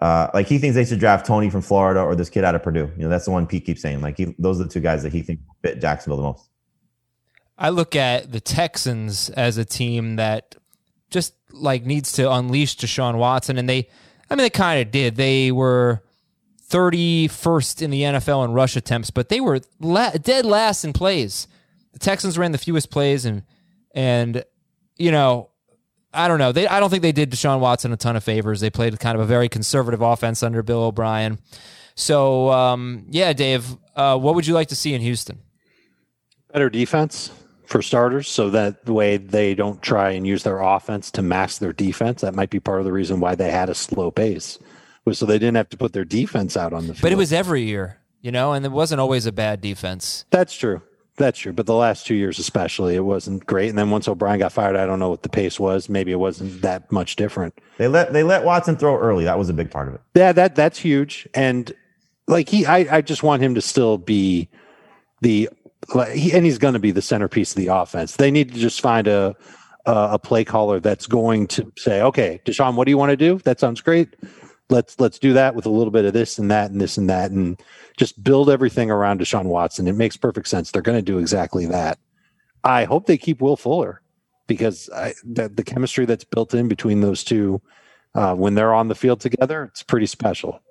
[0.01, 2.63] uh, like he thinks they should draft Toney from Florida or this kid out of
[2.63, 2.91] Purdue.
[2.97, 4.01] You know, that's the one Pete keeps saying.
[4.01, 6.49] Like he, those are the two guys that he thinks fit Jacksonville the most.
[7.57, 10.55] I look at the Texans as a team that
[11.11, 13.89] just like needs to unleash Deshaun Watson, and they,
[14.29, 15.17] I mean, they kind of did.
[15.17, 16.01] They were
[16.69, 21.47] 31st in the NFL in rush attempts, but they were la- dead last in plays.
[21.93, 23.43] The Texans ran the fewest plays, and
[23.93, 24.43] and
[24.97, 25.50] you know
[26.13, 26.51] I don't know.
[26.51, 28.59] They I don't think they did Deshaun Watson a ton of favors.
[28.59, 31.39] They played kind of a very conservative offense under Bill O'Brien.
[31.95, 35.39] So um, yeah, Dave, uh, what would you like to see in Houston?
[36.51, 37.31] Better defense
[37.65, 41.59] for starters, so that the way they don't try and use their offense to mask
[41.59, 42.21] their defense.
[42.21, 44.59] That might be part of the reason why they had a slow pace,
[45.05, 47.03] was so they didn't have to put their defense out on the field.
[47.03, 50.25] But it was every year, you know, and it wasn't always a bad defense.
[50.31, 50.81] That's true.
[51.17, 53.69] That's true, but the last two years especially, it wasn't great.
[53.69, 55.89] And then once O'Brien got fired, I don't know what the pace was.
[55.89, 57.53] Maybe it wasn't that much different.
[57.77, 59.25] They let they let Watson throw early.
[59.25, 60.01] That was a big part of it.
[60.15, 61.27] Yeah, that that's huge.
[61.33, 61.71] And
[62.27, 64.49] like he, I, I just want him to still be
[65.21, 65.49] the,
[65.93, 68.15] like, he, and he's going to be the centerpiece of the offense.
[68.15, 69.35] They need to just find a
[69.85, 73.39] a play caller that's going to say, okay, Deshaun, what do you want to do?
[73.39, 74.15] That sounds great.
[74.71, 77.09] Let's let's do that with a little bit of this and that and this and
[77.09, 77.61] that and
[77.97, 79.87] just build everything around Deshaun Watson.
[79.87, 80.71] It makes perfect sense.
[80.71, 81.99] They're going to do exactly that.
[82.63, 84.01] I hope they keep Will Fuller
[84.47, 87.61] because I, the, the, chemistry that's built in between those two
[88.15, 90.61] uh, when they're on the field together, it's pretty special.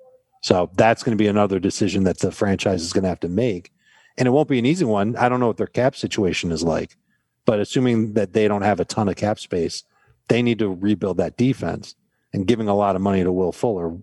[0.41, 3.29] So that's going to be another decision that the franchise is going to have to
[3.29, 3.71] make.
[4.17, 5.15] And it won't be an easy one.
[5.15, 6.97] I don't know what their cap situation is like,
[7.45, 9.83] but assuming that they don't have a ton of cap space,
[10.27, 11.95] they need to rebuild that defense.
[12.33, 13.97] And giving a lot of money to Will Fuller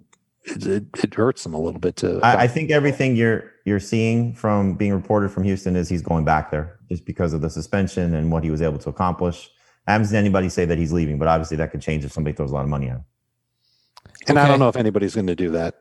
[0.45, 2.20] it, it, hurts them a little bit to.
[2.22, 6.24] I, I, think everything you're you're seeing from being reported from Houston is he's going
[6.24, 9.51] back there just because of the suspension and what he was able to accomplish.
[9.87, 12.35] I haven't seen anybody say that he's leaving, but obviously that could change if somebody
[12.37, 13.05] throws a lot of money at him.
[14.26, 14.45] And okay.
[14.45, 15.81] I don't know if anybody's going to do that.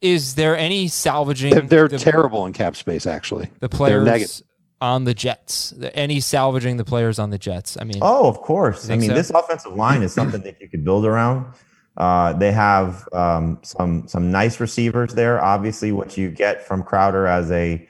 [0.00, 1.52] Is there any salvaging?
[1.52, 3.50] They're, they're the, terrible in cap space, actually.
[3.60, 4.42] The players
[4.80, 5.74] on the Jets.
[5.94, 7.76] Any salvaging the players on the Jets?
[7.80, 8.90] I mean, oh, of course.
[8.90, 9.14] I mean, so?
[9.14, 11.52] this offensive line is something that you could build around.
[11.96, 15.42] Uh, they have um, some some nice receivers there.
[15.42, 17.88] Obviously, what you get from Crowder as a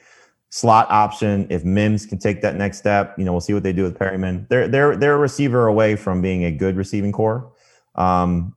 [0.50, 3.72] slot option, if Mims can take that next step, you know, we'll see what they
[3.72, 4.48] do with Perriman.
[4.48, 7.52] They're they're they're a receiver away from being a good receiving corps.
[7.96, 8.54] Um,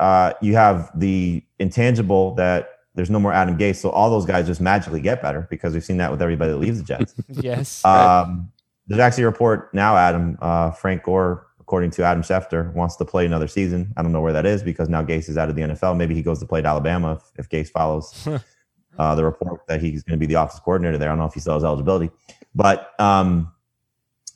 [0.00, 4.46] uh, you have the intangible that there's no more Adam Gase, so all those guys
[4.46, 7.14] just magically get better because we've seen that with everybody that leaves the Jets.
[7.28, 7.84] yes.
[7.84, 8.52] Um,
[8.86, 13.04] there's actually a report now, Adam uh, Frank Gore according to Adam Schefter, wants to
[13.06, 13.94] play another season.
[13.96, 15.96] I don't know where that is because now Gase is out of the NFL.
[15.96, 18.28] Maybe he goes to play at Alabama if, if Gase follows
[18.98, 21.08] uh, the report that he's going to be the office coordinator there.
[21.08, 22.10] I don't know if he still has eligibility,
[22.54, 23.50] but um,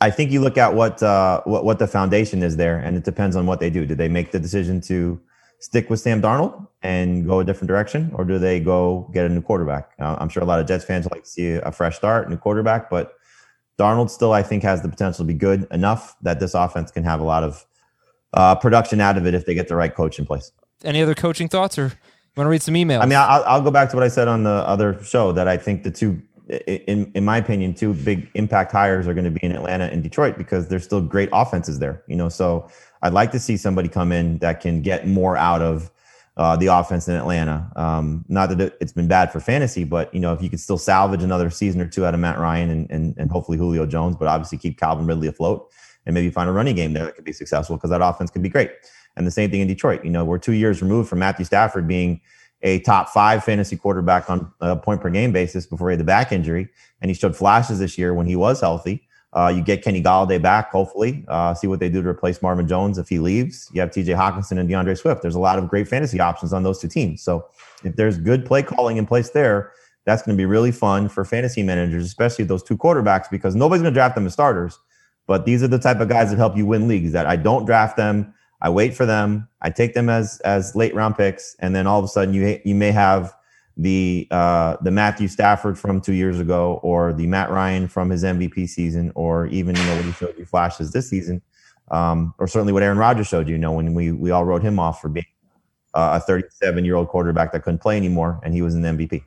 [0.01, 3.05] I think you look at what, uh, what what the foundation is there, and it
[3.05, 3.85] depends on what they do.
[3.85, 5.21] Did they make the decision to
[5.59, 9.29] stick with Sam Darnold and go a different direction, or do they go get a
[9.29, 9.93] new quarterback?
[9.99, 12.29] Uh, I'm sure a lot of Jets fans would like to see a fresh start,
[12.31, 13.15] new quarterback, but
[13.79, 17.05] Darnold still, I think, has the potential to be good enough that this offense can
[17.05, 17.67] have a lot of
[18.33, 20.53] uh, production out of it if they get the right coach in place.
[20.85, 21.91] Any other coaching thoughts, or you
[22.37, 23.01] want to read some emails?
[23.01, 25.49] I mean, I'll, I'll go back to what I said on the other show that
[25.49, 29.31] I think the two, in in my opinion, two big impact hires are going to
[29.31, 32.03] be in Atlanta and Detroit because there's still great offenses there.
[32.07, 32.69] You know, so
[33.03, 35.91] I'd like to see somebody come in that can get more out of
[36.37, 37.71] uh, the offense in Atlanta.
[37.77, 40.79] Um, not that it's been bad for fantasy, but you know, if you could still
[40.79, 44.17] salvage another season or two out of Matt Ryan and and, and hopefully Julio Jones,
[44.17, 45.71] but obviously keep Calvin Ridley afloat
[46.05, 48.43] and maybe find a running game there that could be successful because that offense could
[48.43, 48.71] be great.
[49.17, 50.05] And the same thing in Detroit.
[50.05, 52.21] You know, we're two years removed from Matthew Stafford being
[52.67, 56.05] a top five fantasy quarterback on a point per game basis before he had the
[56.05, 56.69] back injury.
[57.01, 59.07] And he showed flashes this year when he was healthy.
[59.33, 61.25] Uh, you get Kenny Golladay back, hopefully.
[61.29, 63.71] Uh, see what they do to replace Marvin Jones if he leaves.
[63.73, 65.23] You have TJ Hockenson and D'Andre Swift.
[65.23, 67.23] There's a lot of great fantasy options on those two teams.
[67.23, 67.47] So
[67.85, 69.73] if there's good play calling in place there,
[70.05, 73.83] that's going to be really fun for fantasy managers, especially those two quarterbacks, because nobody's
[73.83, 74.79] going to draft them as starters.
[75.29, 77.13] But these are the type of guys that help you win leagues.
[77.13, 79.49] That I don't draft them I wait for them.
[79.61, 82.61] I take them as as late round picks, and then all of a sudden you
[82.65, 83.35] you may have
[83.77, 88.25] the uh, the Matthew Stafford from two years ago, or the Matt Ryan from his
[88.25, 91.43] MVP season, or even you know what he showed you flashes this season,
[91.91, 93.53] um, or certainly what Aaron Rodgers showed you.
[93.53, 95.27] You know when we we all wrote him off for being
[95.93, 99.25] uh, a 37 year old quarterback that couldn't play anymore, and he was an MVP.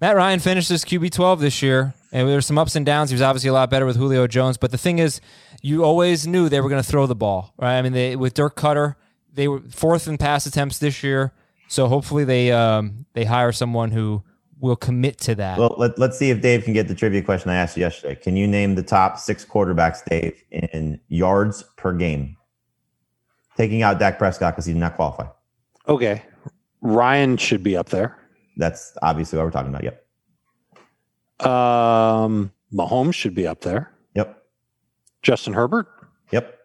[0.00, 3.10] Matt Ryan finished as QB 12 this year, and there were some ups and downs.
[3.10, 5.20] He was obviously a lot better with Julio Jones, but the thing is,
[5.60, 7.76] you always knew they were going to throw the ball, right?
[7.76, 8.94] I mean, they, with Dirk Koetter,
[9.32, 11.32] they were fourth in pass attempts this year,
[11.66, 14.22] so hopefully they um, they hire someone who
[14.60, 15.58] will commit to that.
[15.58, 18.14] Well, let, let's see if Dave can get the trivia question I asked you yesterday.
[18.14, 22.36] Can you name the top six quarterbacks, Dave, in yards per game?
[23.56, 25.26] Taking out Dak Prescott because he did not qualify.
[25.88, 26.22] Okay.
[26.80, 28.16] Ryan should be up there.
[28.56, 29.84] That's obviously what we're talking about.
[29.84, 30.03] Yep.
[31.44, 33.90] Um, Mahomes should be up there.
[34.14, 34.42] Yep.
[35.22, 35.88] Justin Herbert.
[36.32, 36.58] Yep.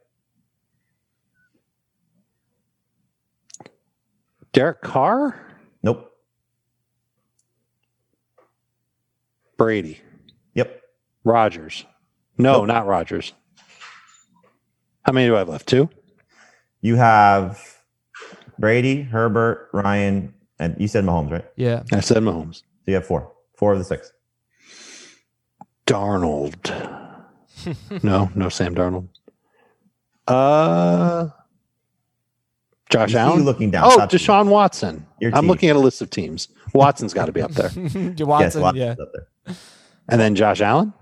[4.53, 5.39] Derek Carr.
[5.83, 6.11] Nope.
[9.57, 9.99] Brady.
[10.55, 10.81] Yep.
[11.23, 11.85] Rodgers.
[12.37, 12.67] No, Nope.
[12.67, 13.33] not Rodgers.
[15.03, 15.67] How many do I have left?
[15.67, 15.89] Two.
[16.81, 17.61] You have
[18.57, 21.45] Brady, Herbert, Ryan, and you said Mahomes, right?
[21.55, 21.83] yeah.
[21.91, 22.55] I said Mahomes.
[22.57, 23.31] So you have four.
[23.57, 24.11] Four of the six.
[25.89, 26.69] Darnold.
[28.03, 29.07] no, no Sam Darnold.
[30.27, 31.29] Uh
[32.89, 33.39] Josh You Allen.
[33.39, 33.85] you looking down.
[33.85, 35.05] Oh, Stop Deshaun Watson.
[35.33, 36.47] I'm looking at a list of teams.
[36.73, 37.69] Watson's got to be up there.
[37.75, 38.95] Yes, Watson, Watson's yeah.
[38.99, 39.55] up there.
[40.07, 40.93] And then Josh Allen?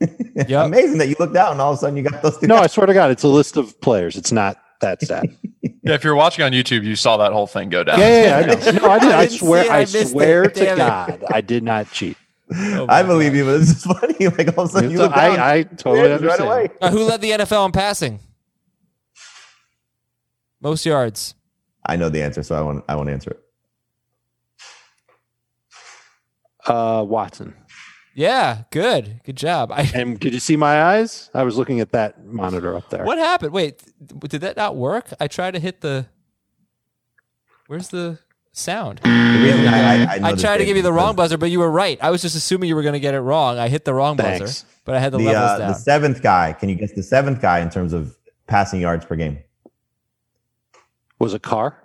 [0.36, 0.66] Yep.
[0.66, 2.46] Amazing that you looked down and all of a sudden you got those two.
[2.48, 4.16] No, I swear to God, it's a list of players.
[4.16, 5.24] It's not that stat.
[5.62, 7.98] Yeah, if you're watching on YouTube, you saw that whole thing go down.
[8.00, 8.54] Yeah, yeah, yeah.
[8.68, 8.78] I know.
[8.82, 9.12] No, I did.
[9.12, 9.70] I I swear.
[9.70, 10.54] I I swear it.
[10.56, 12.16] to God, I did not cheat.
[12.56, 13.38] Oh I believe God.
[13.38, 14.14] you, but it's just funny.
[14.38, 15.38] Like all of a sudden you look down.
[15.40, 16.40] I, I totally Right understand.
[16.48, 16.68] away.
[16.80, 18.20] Uh, who led the NFL in passing?
[20.60, 21.34] Most yards.
[21.84, 22.84] I know the answer, so I won't.
[22.88, 23.40] I won't answer it.
[26.66, 27.54] Uh, Watson.
[28.14, 29.20] Yeah, good.
[29.24, 29.72] Good job.
[29.72, 31.30] I, And did you see my eyes?
[31.34, 33.04] I was looking at that monitor up there.
[33.04, 33.52] what happened?
[33.52, 33.82] Wait,
[34.28, 35.08] did that not work?
[35.18, 36.06] I tried to hit the.
[37.66, 38.18] Where's the
[38.56, 39.00] sound?
[39.02, 39.08] The
[39.42, 41.70] reason I, I, I, I tried to give you the wrong buzzer, but you were
[41.70, 41.98] right.
[42.02, 43.58] I was just assuming you were going to get it wrong.
[43.58, 44.40] I hit the wrong Thanks.
[44.40, 45.68] buzzer, but I had the, The, levels uh, down.
[45.72, 46.52] the seventh guy.
[46.52, 49.38] Can you guess the seventh guy in terms of passing yards per game?
[51.18, 51.76] Was it Carr?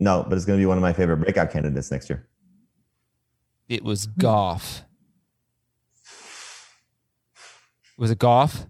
[0.00, 2.26] No, but it's going to be one of my favorite breakout candidates next year.
[3.68, 4.82] it was Goff.
[7.96, 8.66] Was it Goff?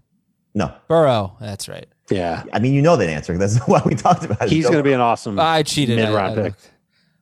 [0.55, 1.37] No, Burrow.
[1.39, 1.87] That's right.
[2.09, 2.43] Yeah.
[2.51, 3.37] I mean you know that answer.
[3.37, 4.49] That's why we talked about it.
[4.49, 5.97] He's going to be an awesome I cheated.
[5.97, 6.55] Mid-round I pick.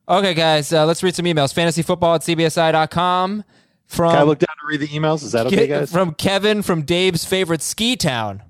[0.09, 1.53] Okay, guys, uh, let's read some emails.
[1.53, 3.43] Fantasyfootball at cbsi.com
[3.85, 5.23] from, Can I look down to read the emails?
[5.23, 5.91] Is that okay, guys?
[5.91, 8.43] from Kevin from Dave's favorite ski town,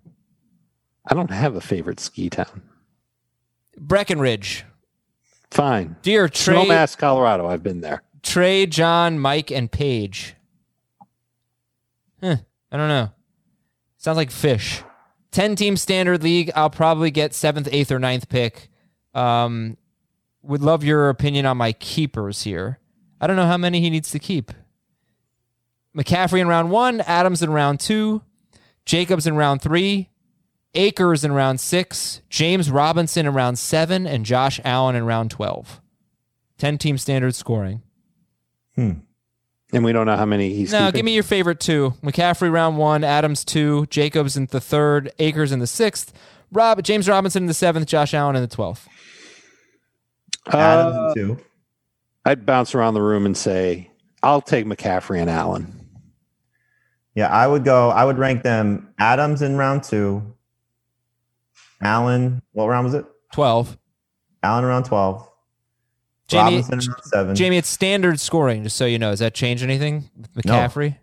[1.05, 2.61] I don't have a favorite ski town.
[3.77, 4.65] Breckenridge.
[5.49, 5.95] Fine.
[6.01, 7.47] Dear Trey, Snowmass, Colorado.
[7.47, 8.03] I've been there.
[8.21, 10.35] Trey, John, Mike, and Page.
[12.21, 12.37] Huh,
[12.71, 13.11] I don't know.
[13.97, 14.83] Sounds like Phish.
[15.31, 16.51] 10 team standard league.
[16.55, 18.69] I'll probably get seventh, eighth, or ninth pick.
[19.13, 19.77] Um,
[20.47, 22.79] would love your opinion on my keepers here.
[23.19, 24.51] I don't know how many he needs to keep.
[25.95, 28.21] McCaffrey in round one, Adams in round two,
[28.85, 30.09] Jacobs in round three,
[30.73, 35.81] Akers in round six, James Robinson in round seven, and Josh Allen in round 12.
[36.59, 37.81] 10 team standard scoring.
[38.75, 38.91] Hmm.
[39.73, 40.71] And we don't know how many he's.
[40.71, 45.11] Now, give me your favorite two McCaffrey round one, Adams two, Jacobs in the third,
[45.19, 46.13] Akers in the sixth,
[46.51, 48.87] Rob, James Robinson in the seventh, Josh Allen in the 12th.
[50.53, 51.37] Uh, and two.
[52.25, 53.89] I'd bounce around the room and say,
[54.23, 55.73] I'll take McCaffrey and Allen.
[57.15, 57.89] Yeah, I would go.
[57.89, 60.35] I would rank them Adams in round two.
[61.81, 63.05] Allen, what round was it?
[63.33, 63.77] 12.
[64.43, 65.27] Allen around twelve.
[66.27, 67.35] Jamie, Robinson around seven.
[67.35, 69.11] Jamie, it's standard scoring, just so you know.
[69.11, 70.97] Does that change anything with McCaffrey?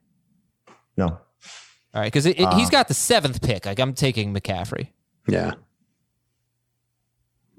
[0.96, 1.06] No.
[1.06, 1.20] All
[1.94, 3.66] right, because he's Uh, got the seventh pick.
[3.66, 4.88] Like, I'm taking McCaffrey.
[5.28, 5.54] Yeah.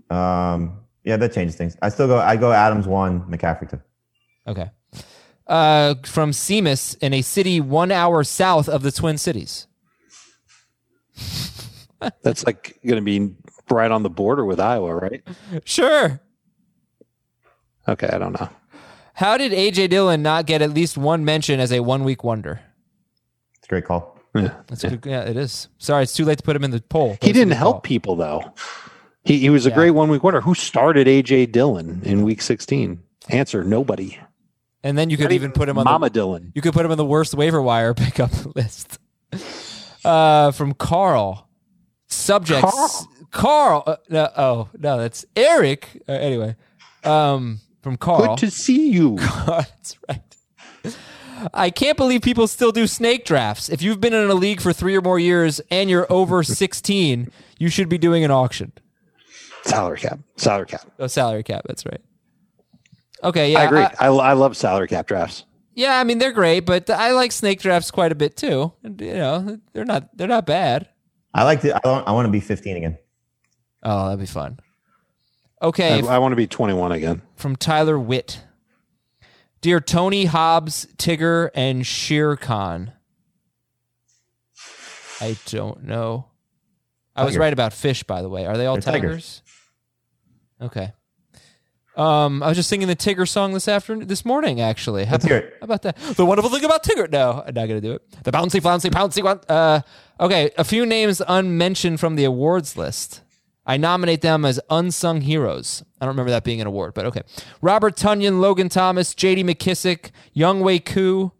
[0.09, 0.79] Um.
[1.05, 1.77] Yeah, that changes things.
[1.81, 2.17] I still go.
[2.17, 3.79] I go Adams one, McCaffrey two.
[4.47, 4.71] Okay.
[5.47, 9.67] Uh, from Seamus in a city one hour south of the Twin Cities.
[12.23, 13.35] That's like going to be
[13.69, 15.23] right on the border with Iowa, right?
[15.63, 16.19] Sure.
[17.87, 18.49] Okay, I don't know.
[19.13, 22.59] How did AJ Dillon not get at least one mention as a one week wonder?
[23.57, 24.19] It's a great call.
[24.33, 24.55] Yeah.
[24.67, 25.69] That's a good, yeah, it is.
[25.77, 27.17] Sorry, it's too late to put him in the poll.
[27.21, 27.81] He didn't help call.
[27.81, 28.43] people though.
[29.25, 29.75] He he was a Yeah.
[29.75, 30.41] great one week wonder.
[30.41, 32.99] Who started AJ Dillon in week 16?
[33.29, 34.17] Answer nobody.
[34.83, 36.51] And then you could even put him on Mama the, Dillon.
[36.53, 38.99] you could put him on the worst waiver wire pickup list.
[40.03, 41.49] Uh, from Carl.
[42.07, 43.07] Subjects.
[43.31, 43.83] Carl.
[43.87, 46.01] uh, no, oh no, that's Eric.
[46.07, 46.55] Uh, anyway,
[47.03, 48.35] um, from Carl.
[48.35, 49.17] Good to see you.
[49.47, 50.21] That's right.
[51.53, 53.67] I can't believe people still do snake drafts.
[53.69, 57.29] If you've been in a league for three or more years and you're over 16,
[57.59, 58.71] you should be doing an auction.
[59.65, 60.19] Salary cap.
[60.37, 60.81] Salary cap.
[60.99, 61.63] Oh, salary cap.
[61.67, 62.01] That's right.
[63.23, 63.51] Okay.
[63.51, 63.59] Yeah.
[63.59, 63.79] I agree.
[63.81, 65.45] I, I, I love salary cap drafts.
[65.73, 65.99] yeah.
[65.99, 68.73] I mean, they're great, but I like snake drafts quite a bit too.
[68.83, 70.89] And, you know, they're not they're not bad.
[71.33, 71.75] I like to.
[71.75, 72.97] I, don't, I want to be 15 again.
[73.83, 74.59] Oh, that'd be fun.
[75.61, 76.01] Okay.
[76.01, 77.21] I, I want to be 21 again.
[77.35, 78.43] from Tyler Witt.
[79.61, 82.91] Dear Tony, Hobbes, Tigger, and Shere Khan.
[85.21, 86.27] I don't know.
[87.15, 87.41] I was Tiger.
[87.41, 88.45] right about Phish, by the way.
[88.45, 89.41] Are they all They're tigers?
[89.41, 89.41] tigers.
[90.61, 90.91] Okay.
[91.95, 94.59] Um, I was just singing the Tigger song this afternoon, this morning.
[94.59, 95.57] Actually, how, Let's about, hear it.
[95.61, 95.97] how about that?
[95.97, 97.09] The wonderful thing about Tigger.
[97.09, 98.23] No, I'm not gonna do it.
[98.23, 99.39] The bouncy, flouncy, pouncy one.
[99.47, 99.81] Uh,
[100.19, 100.51] okay.
[100.57, 103.21] A few names unmentioned from the awards list.
[103.65, 105.83] I nominate them as unsung heroes.
[105.99, 107.21] I don't remember that being an award, but okay.
[107.61, 109.43] Robert Tonyan, Logan Thomas, J.D.
[109.43, 111.31] McKissic, Young Wei Koo,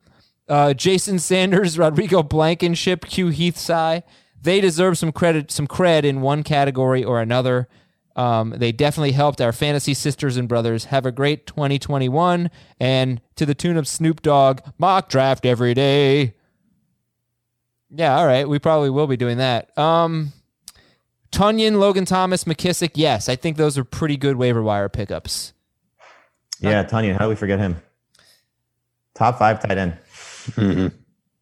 [0.49, 4.03] uh, Jason Sanders, Rodrigo Blankenship, Q Heathside.
[4.41, 7.67] They deserve some credit, some cred in one category or another.
[8.15, 12.49] Um, they definitely helped our fantasy sisters and brothers have a great 2021
[12.79, 16.33] and to the tune of Snoop Dogg, mock draft every day.
[17.89, 18.47] Yeah, all right.
[18.47, 19.77] We probably will be doing that.
[19.77, 20.31] Um,
[21.31, 22.91] Tonyan, Logan Thomas, McKissic.
[22.95, 25.53] Yes, I think those are pretty good waiver wire pickups.
[26.61, 27.17] Yeah, Tonyan.
[27.17, 27.81] How do we forget him?
[29.13, 29.97] Top five tight end.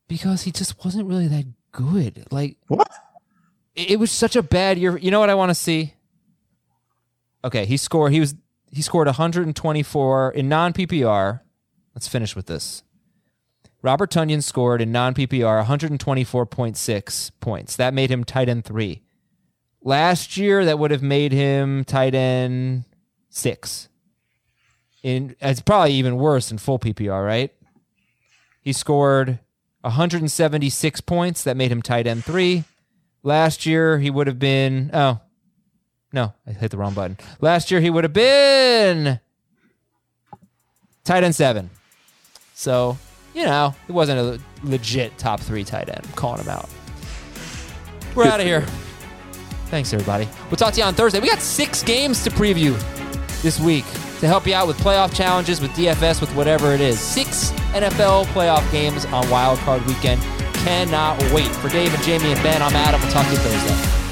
[0.07, 2.25] because he just wasn't really that good.
[2.31, 2.87] Like What?
[3.75, 4.97] it it was such a bad year.
[4.97, 5.93] You know what I want to see?
[7.43, 8.11] Okay, he scored.
[8.11, 8.35] He was
[8.71, 11.41] he scored 124 in non PPR.
[11.93, 12.83] Let's finish with this.
[13.83, 17.75] Robert Tonyan scored in non PPR 124.6 points.
[17.75, 19.01] That made him tight end three.
[19.83, 22.85] Last year, that would have made him tight end
[23.29, 23.89] six.
[25.03, 27.51] In it's probably even worse in full PPR, right?
[28.61, 29.39] He scored
[29.81, 31.43] 176 points.
[31.43, 32.63] That made him tight end three.
[33.21, 34.89] Last year, he would have been.
[34.93, 35.19] Oh,
[36.13, 37.17] no, I hit the wrong button.
[37.41, 39.19] Last year, he would have been
[41.03, 41.71] tight end seven.
[42.53, 42.97] So,
[43.33, 46.01] you know, he wasn't a legit top three tight end.
[46.03, 46.69] I'm calling him out.
[48.15, 48.61] We're out of here.
[49.67, 50.29] Thanks, everybody.
[50.51, 51.19] We'll talk to you on Thursday.
[51.19, 52.79] We got six games to preview
[53.41, 53.85] this week
[54.19, 56.99] to help you out with playoff challenges, with DFS, with whatever it is.
[56.99, 60.21] Six NFL playoff games on Wild Card Weekend.
[60.53, 61.47] Cannot wait.
[61.47, 63.01] For Dave and Jamie and Ben, I'm Adam.
[63.01, 64.02] We'll talk to you Thursday.